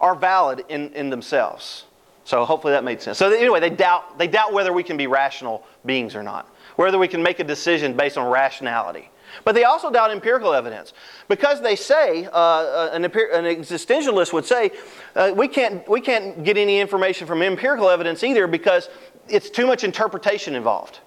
[0.00, 1.84] are valid in, in themselves.
[2.24, 3.18] So hopefully that made sense.
[3.18, 6.98] So anyway, they doubt, they doubt whether we can be rational beings or not, whether
[6.98, 9.10] we can make a decision based on rationality.
[9.44, 10.92] But they also doubt empirical evidence
[11.28, 14.70] because they say, uh, uh an, an, existentialist would say,
[15.14, 18.88] uh, we, can't, we can't get any information from empirical evidence either because
[19.28, 21.00] it's too much interpretation involved.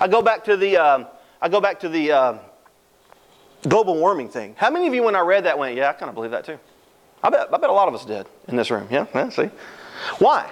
[0.00, 1.06] I go back to the, um,
[1.40, 2.38] I go back to the um,
[3.68, 4.54] global warming thing.
[4.56, 6.44] How many of you, when I read that, went, yeah, I kind of believe that
[6.44, 6.58] too?
[7.22, 8.88] I bet, I bet a lot of us did in this room.
[8.90, 9.50] Yeah, yeah see?
[10.18, 10.50] Why?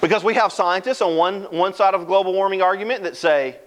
[0.00, 3.58] Because we have scientists on one, one side of the global warming argument that say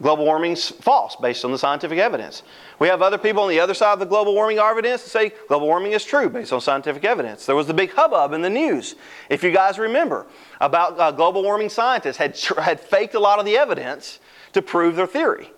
[0.00, 2.42] global warming's false based on the scientific evidence.
[2.78, 5.32] We have other people on the other side of the global warming evidence that say
[5.48, 7.46] global warming is true based on scientific evidence.
[7.46, 8.94] There was the big hubbub in the news,
[9.30, 10.26] if you guys remember,
[10.60, 14.20] about uh, global warming scientists had, tr- had faked a lot of the evidence
[14.52, 15.50] to prove their theory.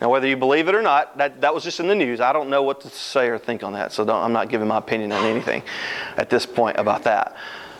[0.00, 2.20] Now, whether you believe it or not, that, that was just in the news.
[2.20, 4.76] I don't know what to say or think on that, so I'm not giving my
[4.76, 5.62] opinion on anything
[6.18, 7.34] at this point about that.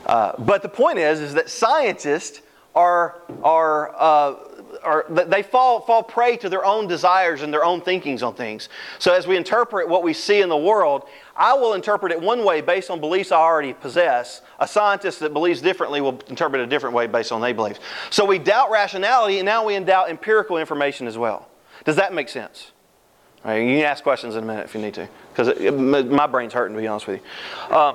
[0.07, 2.41] Uh, but the point is, is that scientists
[2.75, 4.56] are, are uh,
[4.87, 8.69] are they fall, fall prey to their own desires and their own thinkings on things.
[9.01, 12.45] So as we interpret what we see in the world, I will interpret it one
[12.45, 14.43] way based on beliefs I already possess.
[14.61, 17.81] A scientist that believes differently will interpret it a different way based on they beliefs.
[18.11, 21.49] So we doubt rationality, and now we doubt empirical information as well.
[21.85, 22.71] Does that make sense?
[23.45, 25.71] you can ask questions in a minute if you need to, because
[26.11, 27.75] my brain's hurting to be honest with you.
[27.75, 27.95] Uh,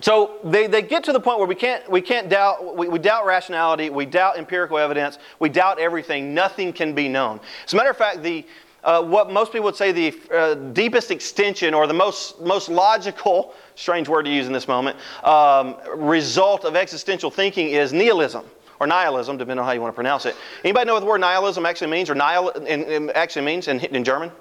[0.00, 2.98] so they, they get to the point where we can't, we can't doubt, we, we
[2.98, 6.34] doubt rationality, we doubt empirical evidence, we doubt everything.
[6.34, 7.40] Nothing can be known.
[7.66, 8.46] As a matter of fact, the,
[8.82, 13.54] uh, what most people would say the uh, deepest extension or the most, most logical,
[13.74, 18.44] strange word to use in this moment, um, result of existential thinking is nihilism
[18.78, 20.34] or nihilism, depending on how you want to pronounce it.
[20.64, 23.80] Anybody know what the word nihilism actually means or nihil, in, in actually means in,
[23.80, 24.32] in German?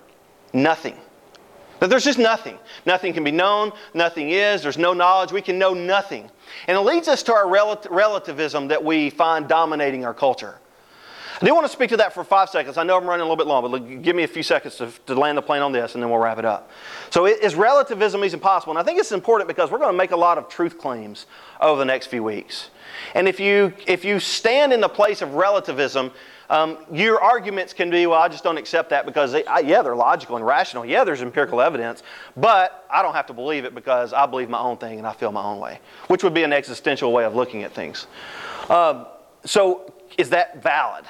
[0.53, 0.95] Nothing.
[1.79, 2.57] That there's just nothing.
[2.85, 6.29] Nothing can be known, nothing is, there's no knowledge, we can know nothing.
[6.67, 10.59] And it leads us to our relativism that we find dominating our culture.
[11.41, 12.77] I do want to speak to that for five seconds.
[12.77, 14.91] I know I'm running a little bit long, but give me a few seconds to,
[15.05, 16.69] to land the plane on this and then we'll wrap it up.
[17.11, 18.71] So, is relativism even possible?
[18.71, 21.27] And I think it's important because we're going to make a lot of truth claims
[21.61, 22.71] over the next few weeks.
[23.15, 26.11] And if you, if you stand in the place of relativism,
[26.49, 29.81] um, your arguments can be, well, I just don't accept that because, they, I, yeah,
[29.81, 30.85] they're logical and rational.
[30.85, 32.01] Yeah, there's empirical evidence,
[32.35, 35.13] but I don't have to believe it because I believe my own thing and I
[35.13, 38.07] feel my own way, which would be an existential way of looking at things.
[38.69, 39.05] Um,
[39.45, 41.05] so, is that valid?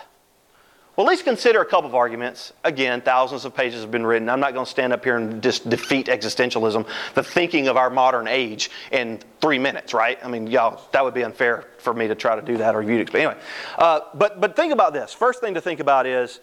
[1.00, 2.52] Well, at least consider a couple of arguments.
[2.66, 4.28] Again, thousands of pages have been written.
[4.28, 7.90] I'm not going to stand up here and just defeat existentialism, the thinking of our
[7.90, 10.20] modern age, in three minutes, right?
[10.22, 12.82] I mean, y'all, that would be unfair for me to try to do that or
[12.82, 13.18] you to.
[13.18, 13.38] Anyway,
[13.78, 15.14] uh, but, but think about this.
[15.14, 16.42] First thing to think about is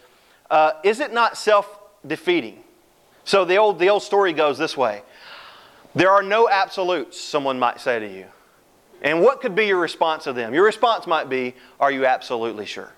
[0.49, 2.63] uh, is it not self defeating?
[3.25, 5.03] So the old, the old story goes this way
[5.93, 8.25] There are no absolutes, someone might say to you.
[9.03, 10.55] And what could be your response to them?
[10.55, 12.91] Your response might be, Are you absolutely sure?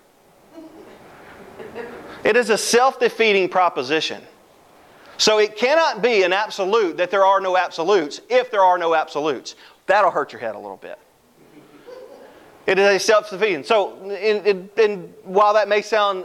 [2.24, 4.22] It is a self defeating proposition.
[5.18, 8.94] So it cannot be an absolute that there are no absolutes if there are no
[8.94, 9.54] absolutes.
[9.86, 10.98] That'll hurt your head a little bit.
[12.66, 13.64] It is a self defeating.
[13.64, 16.24] So, in, while that may sound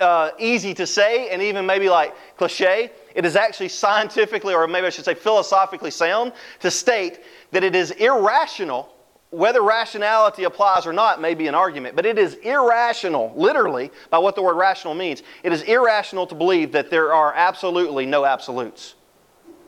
[0.00, 4.86] uh, easy to say and even maybe like cliche, it is actually scientifically, or maybe
[4.86, 8.92] I should say philosophically sound, to state that it is irrational.
[9.30, 14.16] Whether rationality applies or not may be an argument, but it is irrational, literally, by
[14.18, 15.22] what the word rational means.
[15.42, 18.94] It is irrational to believe that there are absolutely no absolutes.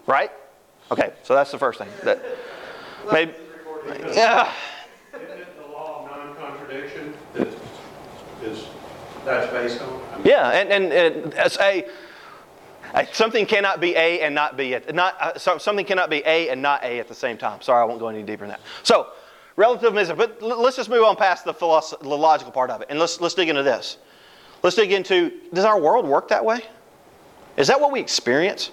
[0.07, 0.31] Right?
[0.91, 1.89] Okay, so that's the first thing.
[2.05, 2.23] That
[3.13, 3.35] maybe,
[4.15, 4.51] yeah.
[5.15, 7.49] Isn't it the law of non-contradiction that
[8.43, 8.65] is,
[9.27, 10.03] that's based on?
[10.13, 11.87] I mean, Yeah, and, and, and as a,
[12.95, 14.75] a- something cannot be A and not B.
[14.75, 17.61] At, not, uh, so, something cannot be A and not A at the same time.
[17.61, 18.61] Sorry, I won't go any deeper than that.
[18.83, 19.09] So,
[19.61, 22.89] relativism, but let's just move on past the, philosoph- the logical part of it.
[22.91, 23.99] And let's, let's dig into this.
[24.63, 26.63] Let's dig into does our world work that way?
[27.57, 28.71] Is that what we experience?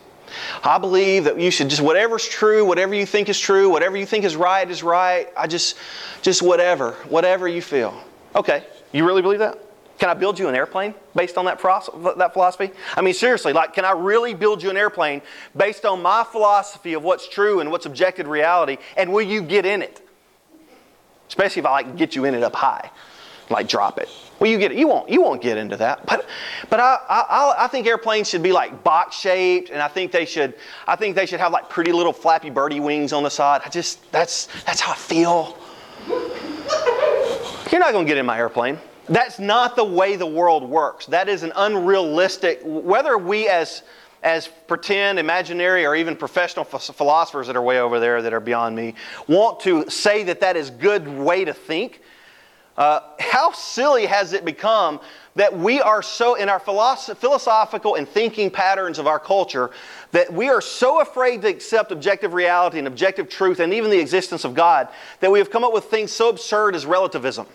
[0.63, 4.05] I believe that you should just whatever's true, whatever you think is true, whatever you
[4.05, 5.27] think is right is right.
[5.37, 5.77] I just
[6.21, 8.01] just whatever, whatever you feel.
[8.35, 9.57] Okay, you really believe that?
[9.99, 11.59] Can I build you an airplane based on that
[12.17, 12.71] that philosophy?
[12.95, 15.21] I mean seriously, like can I really build you an airplane
[15.55, 19.65] based on my philosophy of what's true and what's objective reality and will you get
[19.65, 20.06] in it?
[21.27, 22.89] Especially if I like get you in it up high,
[23.49, 24.09] like drop it.
[24.39, 24.77] Well, you get it.
[24.77, 25.09] You won't.
[25.09, 26.05] You won't get into that.
[26.05, 26.25] But,
[26.69, 30.25] but I, I, I think airplanes should be like box shaped, and I think they
[30.25, 30.53] should.
[30.87, 33.61] I think they should have like pretty little flappy birdie wings on the side.
[33.65, 35.57] I just that's that's how I feel.
[37.71, 38.77] You're not to get in my airplane.
[39.09, 41.05] That's not the way the world works.
[41.07, 42.61] That is an unrealistic.
[42.63, 43.83] Whether we as
[44.23, 48.39] as pretend, imaginary, or even professional ph- philosophers that are way over there that are
[48.39, 48.95] beyond me
[49.27, 52.01] want to say that that is good way to think.
[52.77, 54.99] Uh, how silly has it become
[55.35, 59.71] that we are so, in our philosoph- philosophical and thinking patterns of our culture,
[60.11, 63.99] that we are so afraid to accept objective reality and objective truth and even the
[63.99, 64.87] existence of God
[65.19, 67.47] that we have come up with things so absurd as relativism.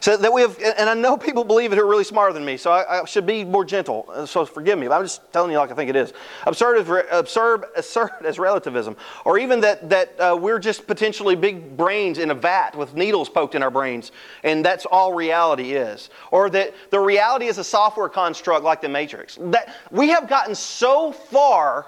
[0.00, 2.44] So that we have, and I know people believe it who are really smarter than
[2.44, 4.08] me, so I, I should be more gentle.
[4.12, 6.12] uh, So forgive me, but I'm just telling you like I think it is.
[6.46, 11.76] Absurd as, absurd, absurd as relativism, or even that that uh, we're just potentially big
[11.76, 14.12] brains in a vat with needles poked in our brains,
[14.42, 16.10] and that's all reality is.
[16.30, 19.38] Or that the reality is a software construct like the Matrix.
[19.40, 21.86] That we have gotten so far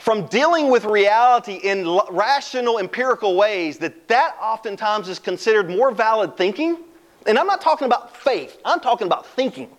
[0.00, 6.36] from dealing with reality in rational empirical ways that that oftentimes is considered more valid
[6.38, 6.78] thinking.
[7.26, 8.58] And i'm not talking about faith.
[8.64, 9.70] I'm talking about thinking.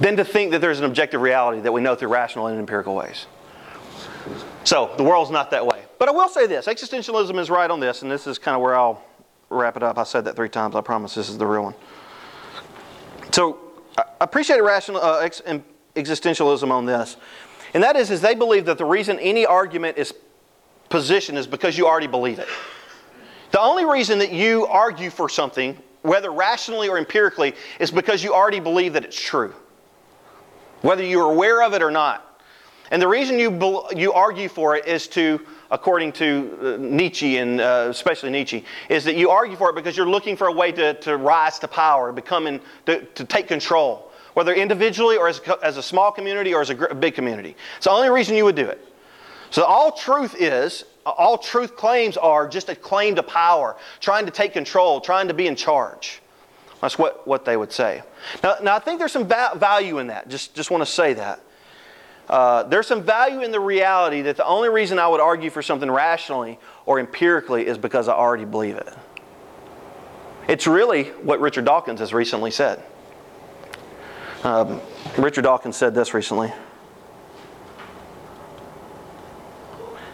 [0.00, 2.96] Than to think that there's an objective reality that we know through rational and empirical
[2.96, 3.26] ways.
[4.64, 5.84] So the world's not that way.
[6.00, 6.66] But i will say this.
[6.66, 9.00] Existentialism is right on this and this is kind of where i'll
[9.48, 9.96] wrap it up.
[9.96, 10.74] I said that three times.
[10.74, 11.74] I promise this is the real one.
[13.30, 13.60] So
[13.96, 15.42] I appreciate rational uh, ex-
[15.96, 17.16] existentialism on this,
[17.74, 20.14] and that is, is they believe that the reason any argument is
[20.88, 22.48] positioned is because you already believe it.
[23.50, 28.32] The only reason that you argue for something, whether rationally or empirically, is because you
[28.32, 29.52] already believe that it's true,
[30.82, 32.42] whether you're aware of it or not.
[32.90, 37.60] And the reason you, you argue for it is to, according to uh, Nietzsche and
[37.60, 40.70] uh, especially Nietzsche, is that you argue for it because you're looking for a way
[40.72, 45.40] to, to rise to power, become in, to, to take control, whether individually or as
[45.46, 47.56] a, as a small community or as a, gr- a big community.
[47.76, 48.80] It's the only reason you would do it.
[49.50, 54.32] So all truth is, all truth claims are just a claim to power, trying to
[54.32, 56.20] take control, trying to be in charge.
[56.80, 58.02] That's what, what they would say.
[58.42, 60.28] Now, now I think there's some va- value in that.
[60.28, 61.40] Just, just want to say that.
[62.28, 65.62] Uh, there's some value in the reality that the only reason I would argue for
[65.62, 68.88] something rationally or empirically is because I already believe it.
[70.48, 72.82] It's really what Richard Dawkins has recently said.
[74.44, 74.82] Um,
[75.16, 76.52] Richard Dawkins said this recently.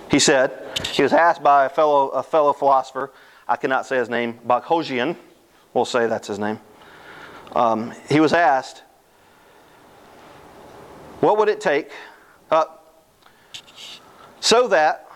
[0.09, 3.12] He said, he was asked by a fellow, a fellow philosopher,
[3.49, 5.16] I cannot say his name, Bakhojian,
[5.74, 6.61] we'll say that's his name.
[7.53, 8.85] Um, he was asked,
[11.18, 11.91] what would it take
[12.53, 12.66] uh,
[14.39, 15.09] so that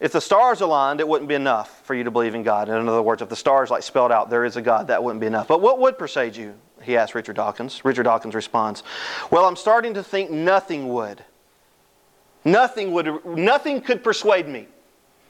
[0.00, 2.68] if the stars aligned, it wouldn't be enough for you to believe in God?
[2.68, 5.20] In other words, if the stars like spelled out there is a God, that wouldn't
[5.20, 5.46] be enough.
[5.46, 6.54] But what would persuade you?
[6.88, 7.84] He asked Richard Dawkins.
[7.84, 8.82] Richard Dawkins responds,
[9.30, 11.22] Well, I'm starting to think nothing would.
[12.46, 14.68] Nothing would nothing could persuade me.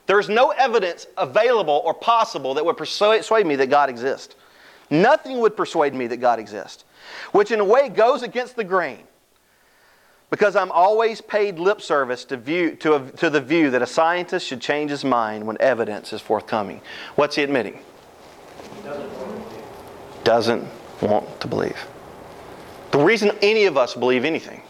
[0.05, 4.35] There is no evidence available or possible that would persuade me that God exists.
[4.89, 6.85] Nothing would persuade me that God exists,
[7.33, 9.03] which in a way goes against the grain.
[10.29, 13.87] Because I'm always paid lip service to, view, to, a, to the view that a
[13.87, 16.79] scientist should change his mind when evidence is forthcoming.
[17.15, 17.79] What's he admitting?
[20.23, 21.77] Doesn't want to believe.
[22.91, 24.61] The reason any of us believe anything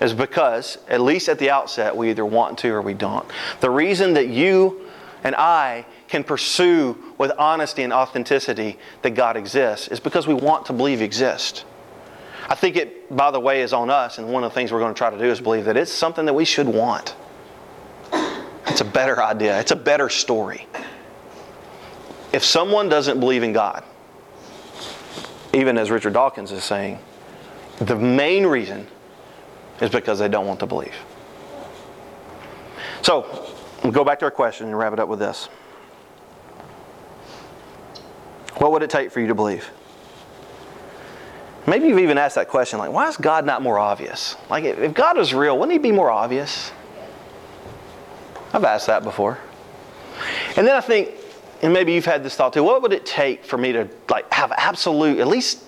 [0.00, 3.26] is because, at least at the outset, we either want to or we don't.
[3.60, 4.88] The reason that you
[5.22, 10.66] and I can pursue with honesty and authenticity that God exists is because we want
[10.66, 11.64] to believe He exists.
[12.48, 14.80] I think it, by the way, is on us, and one of the things we're
[14.80, 17.14] going to try to do is believe that it's something that we should want.
[18.66, 20.66] It's a better idea, it's a better story.
[22.32, 23.84] If someone doesn't believe in God,
[25.54, 26.98] even as Richard Dawkins is saying,
[27.78, 28.86] the main reason
[29.80, 30.94] is because they don't want to believe.
[33.02, 33.48] So,
[33.82, 35.46] we'll go back to our question and wrap it up with this.
[38.56, 39.68] What would it take for you to believe?
[41.66, 44.36] Maybe you've even asked that question like, why is God not more obvious?
[44.50, 46.72] Like, if God was real, wouldn't He be more obvious?
[48.52, 49.38] I've asked that before.
[50.56, 51.10] And then I think,
[51.64, 54.30] and maybe you've had this thought too, what would it take for me to like
[54.30, 55.64] have absolute, at least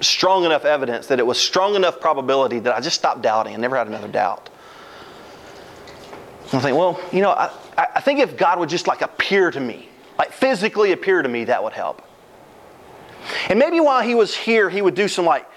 [0.00, 3.60] strong enough evidence that it was strong enough probability that I just stopped doubting and
[3.60, 4.50] never had another doubt?
[6.52, 9.50] And I think, well, you know, I, I think if God would just like appear
[9.50, 12.02] to me, like physically appear to me, that would help.
[13.48, 15.48] And maybe while he was here, he would do some like,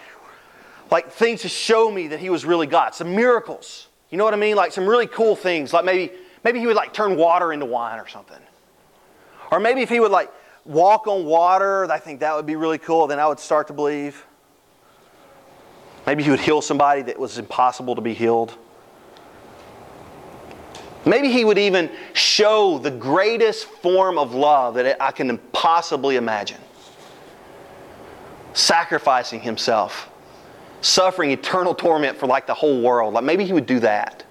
[0.89, 3.87] like things to show me that he was really God, some miracles.
[4.09, 4.55] You know what I mean?
[4.55, 5.73] Like some really cool things.
[5.73, 6.11] Like maybe,
[6.43, 8.39] maybe he would like turn water into wine or something.
[9.55, 10.29] Or maybe if he would like
[10.65, 13.07] walk on water, I think that would be really cool.
[13.07, 14.25] Then I would start to believe.
[16.05, 18.57] Maybe he would heal somebody that was impossible to be healed.
[21.05, 26.59] Maybe he would even show the greatest form of love that I can possibly imagine
[28.51, 30.09] sacrificing himself,
[30.81, 33.13] suffering eternal torment for like the whole world.
[33.13, 34.25] Like maybe he would do that.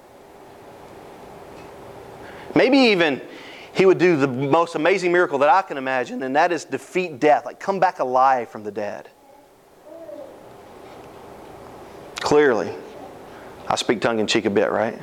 [2.55, 3.23] Maybe even
[3.75, 7.19] he would do the most amazing miracle that I can imagine, and that is defeat
[7.21, 9.09] death, like come back alive from the dead.
[12.21, 12.73] Clearly,
[13.69, 14.99] I speak tongue in cheek a bit, right?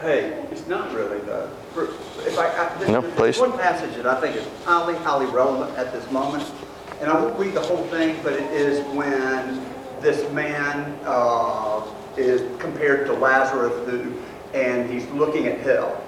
[0.00, 1.50] Hey, it's not really though.
[2.26, 3.38] If I, I, there's- No, please.
[3.38, 6.44] one passage that I think is highly, highly relevant at this moment,
[7.00, 9.64] and I won't read the whole thing, but it is when
[10.00, 11.82] this man uh,
[12.16, 14.14] is compared to Lazarus, who,
[14.54, 16.02] and he's looking at hell,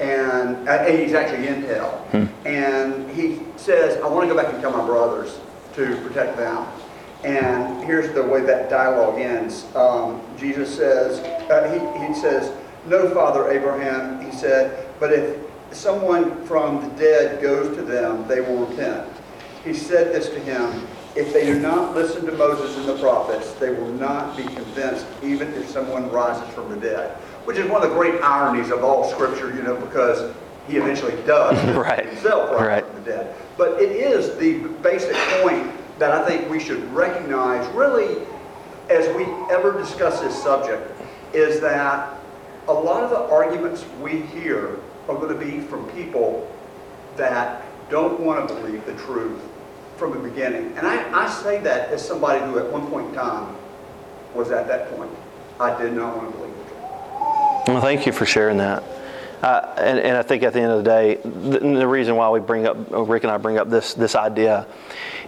[0.00, 2.06] and, uh, he's actually in hell,
[2.44, 5.38] and he says, "I want to go back and tell my brothers
[5.74, 6.66] to protect them."
[7.24, 9.64] And here's the way that dialogue ends.
[9.74, 11.20] Um, Jesus says,
[11.50, 12.52] uh, he, he says,
[12.86, 15.38] No, Father Abraham, he said, but if
[15.72, 19.08] someone from the dead goes to them, they will repent.
[19.64, 20.86] He said this to him,
[21.16, 25.06] If they do not listen to Moses and the prophets, they will not be convinced,
[25.22, 27.16] even if someone rises from the dead.
[27.44, 30.34] Which is one of the great ironies of all Scripture, you know, because
[30.66, 32.06] he eventually does Right.
[32.06, 32.86] himself rise Right.
[32.86, 33.34] from the dead.
[33.58, 38.26] But it is the basic point that I think we should recognize really
[38.90, 39.24] as we
[39.54, 40.90] ever discuss this subject
[41.32, 42.18] is that
[42.68, 44.78] a lot of the arguments we hear
[45.08, 46.50] are going to be from people
[47.16, 49.40] that don't want to believe the truth
[49.96, 50.72] from the beginning.
[50.76, 53.54] And I, I say that as somebody who at one point in time
[54.34, 55.10] was at that point.
[55.60, 56.43] I did not want to believe.
[57.66, 58.82] Well, thank you for sharing that.
[59.42, 62.28] Uh, and, and I think at the end of the day, the, the reason why
[62.28, 64.66] we bring up, uh, Rick and I bring up this, this idea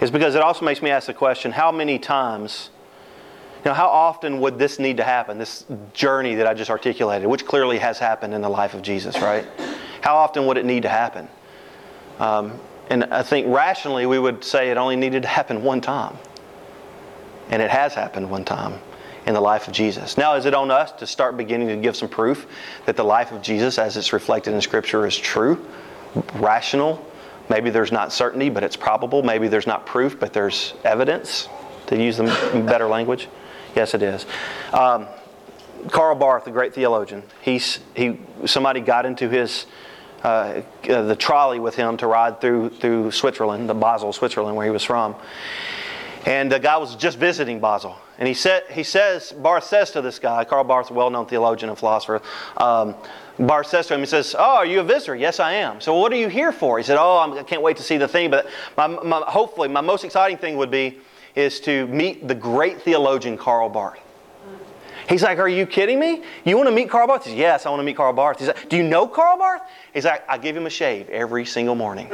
[0.03, 2.69] is because it also makes me ask the question how many times,
[3.65, 5.65] you know, how often would this need to happen, this
[5.95, 9.47] journey that I just articulated, which clearly has happened in the life of Jesus, right?
[10.03, 11.29] How often would it need to happen?
[12.19, 12.61] Um,
[12.91, 16.19] and I think rationally we would say it only needed to happen one time.
[17.49, 18.79] And it has happened one time
[19.27, 20.17] in the life of Jesus.
[20.17, 22.47] Now, is it on us to start beginning to give some proof
[22.87, 25.65] that the life of Jesus, as it's reflected in Scripture, is true,
[26.35, 27.05] rational?
[27.49, 29.23] Maybe there's not certainty, but it's probable.
[29.23, 31.49] Maybe there's not proof, but there's evidence,
[31.89, 32.25] to use the
[32.67, 33.29] better language.
[33.75, 34.27] Yes, it is.
[34.73, 35.07] Um,
[35.89, 39.67] Karl Barth, the great theologian, he's, he, somebody got into his
[40.23, 44.65] uh, uh, the trolley with him to ride through through Switzerland, the Basel, Switzerland, where
[44.65, 45.15] he was from.
[46.25, 47.97] And the guy was just visiting Basel.
[48.19, 51.69] And he said, he says, Barth says to this guy, Karl Barth, a well-known theologian
[51.69, 52.23] and philosopher,
[52.57, 52.95] um,
[53.39, 55.15] Barth says to him, he says, oh, are you a visitor?
[55.15, 55.81] Yes, I am.
[55.81, 56.79] So what are you here for?
[56.79, 58.47] He said, oh, I'm, I can't wait to see the thing, but
[58.77, 60.99] my, my, hopefully my most exciting thing would be
[61.35, 64.01] is to meet the great theologian Karl Barth.
[65.09, 66.23] He's like, Are you kidding me?
[66.45, 67.25] You want to meet Karl Barth?
[67.25, 68.39] He says, Yes, I want to meet Karl Barth.
[68.39, 69.63] He's like, Do you know Karl Barth?
[69.95, 72.11] He's like, I give him a shave every single morning.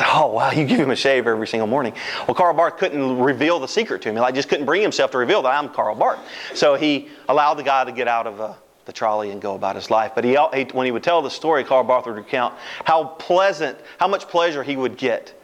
[0.00, 1.94] Oh, wow, you give him a shave every single morning.
[2.26, 4.16] Well, Karl Barth couldn't reveal the secret to him.
[4.16, 6.20] He like, just couldn't bring himself to reveal that I'm Karl Barth.
[6.54, 8.54] So he allowed the guy to get out of uh,
[8.86, 10.12] the trolley and go about his life.
[10.14, 13.78] But he, he, when he would tell the story, Karl Barth would recount how pleasant,
[13.98, 15.38] how much pleasure he would get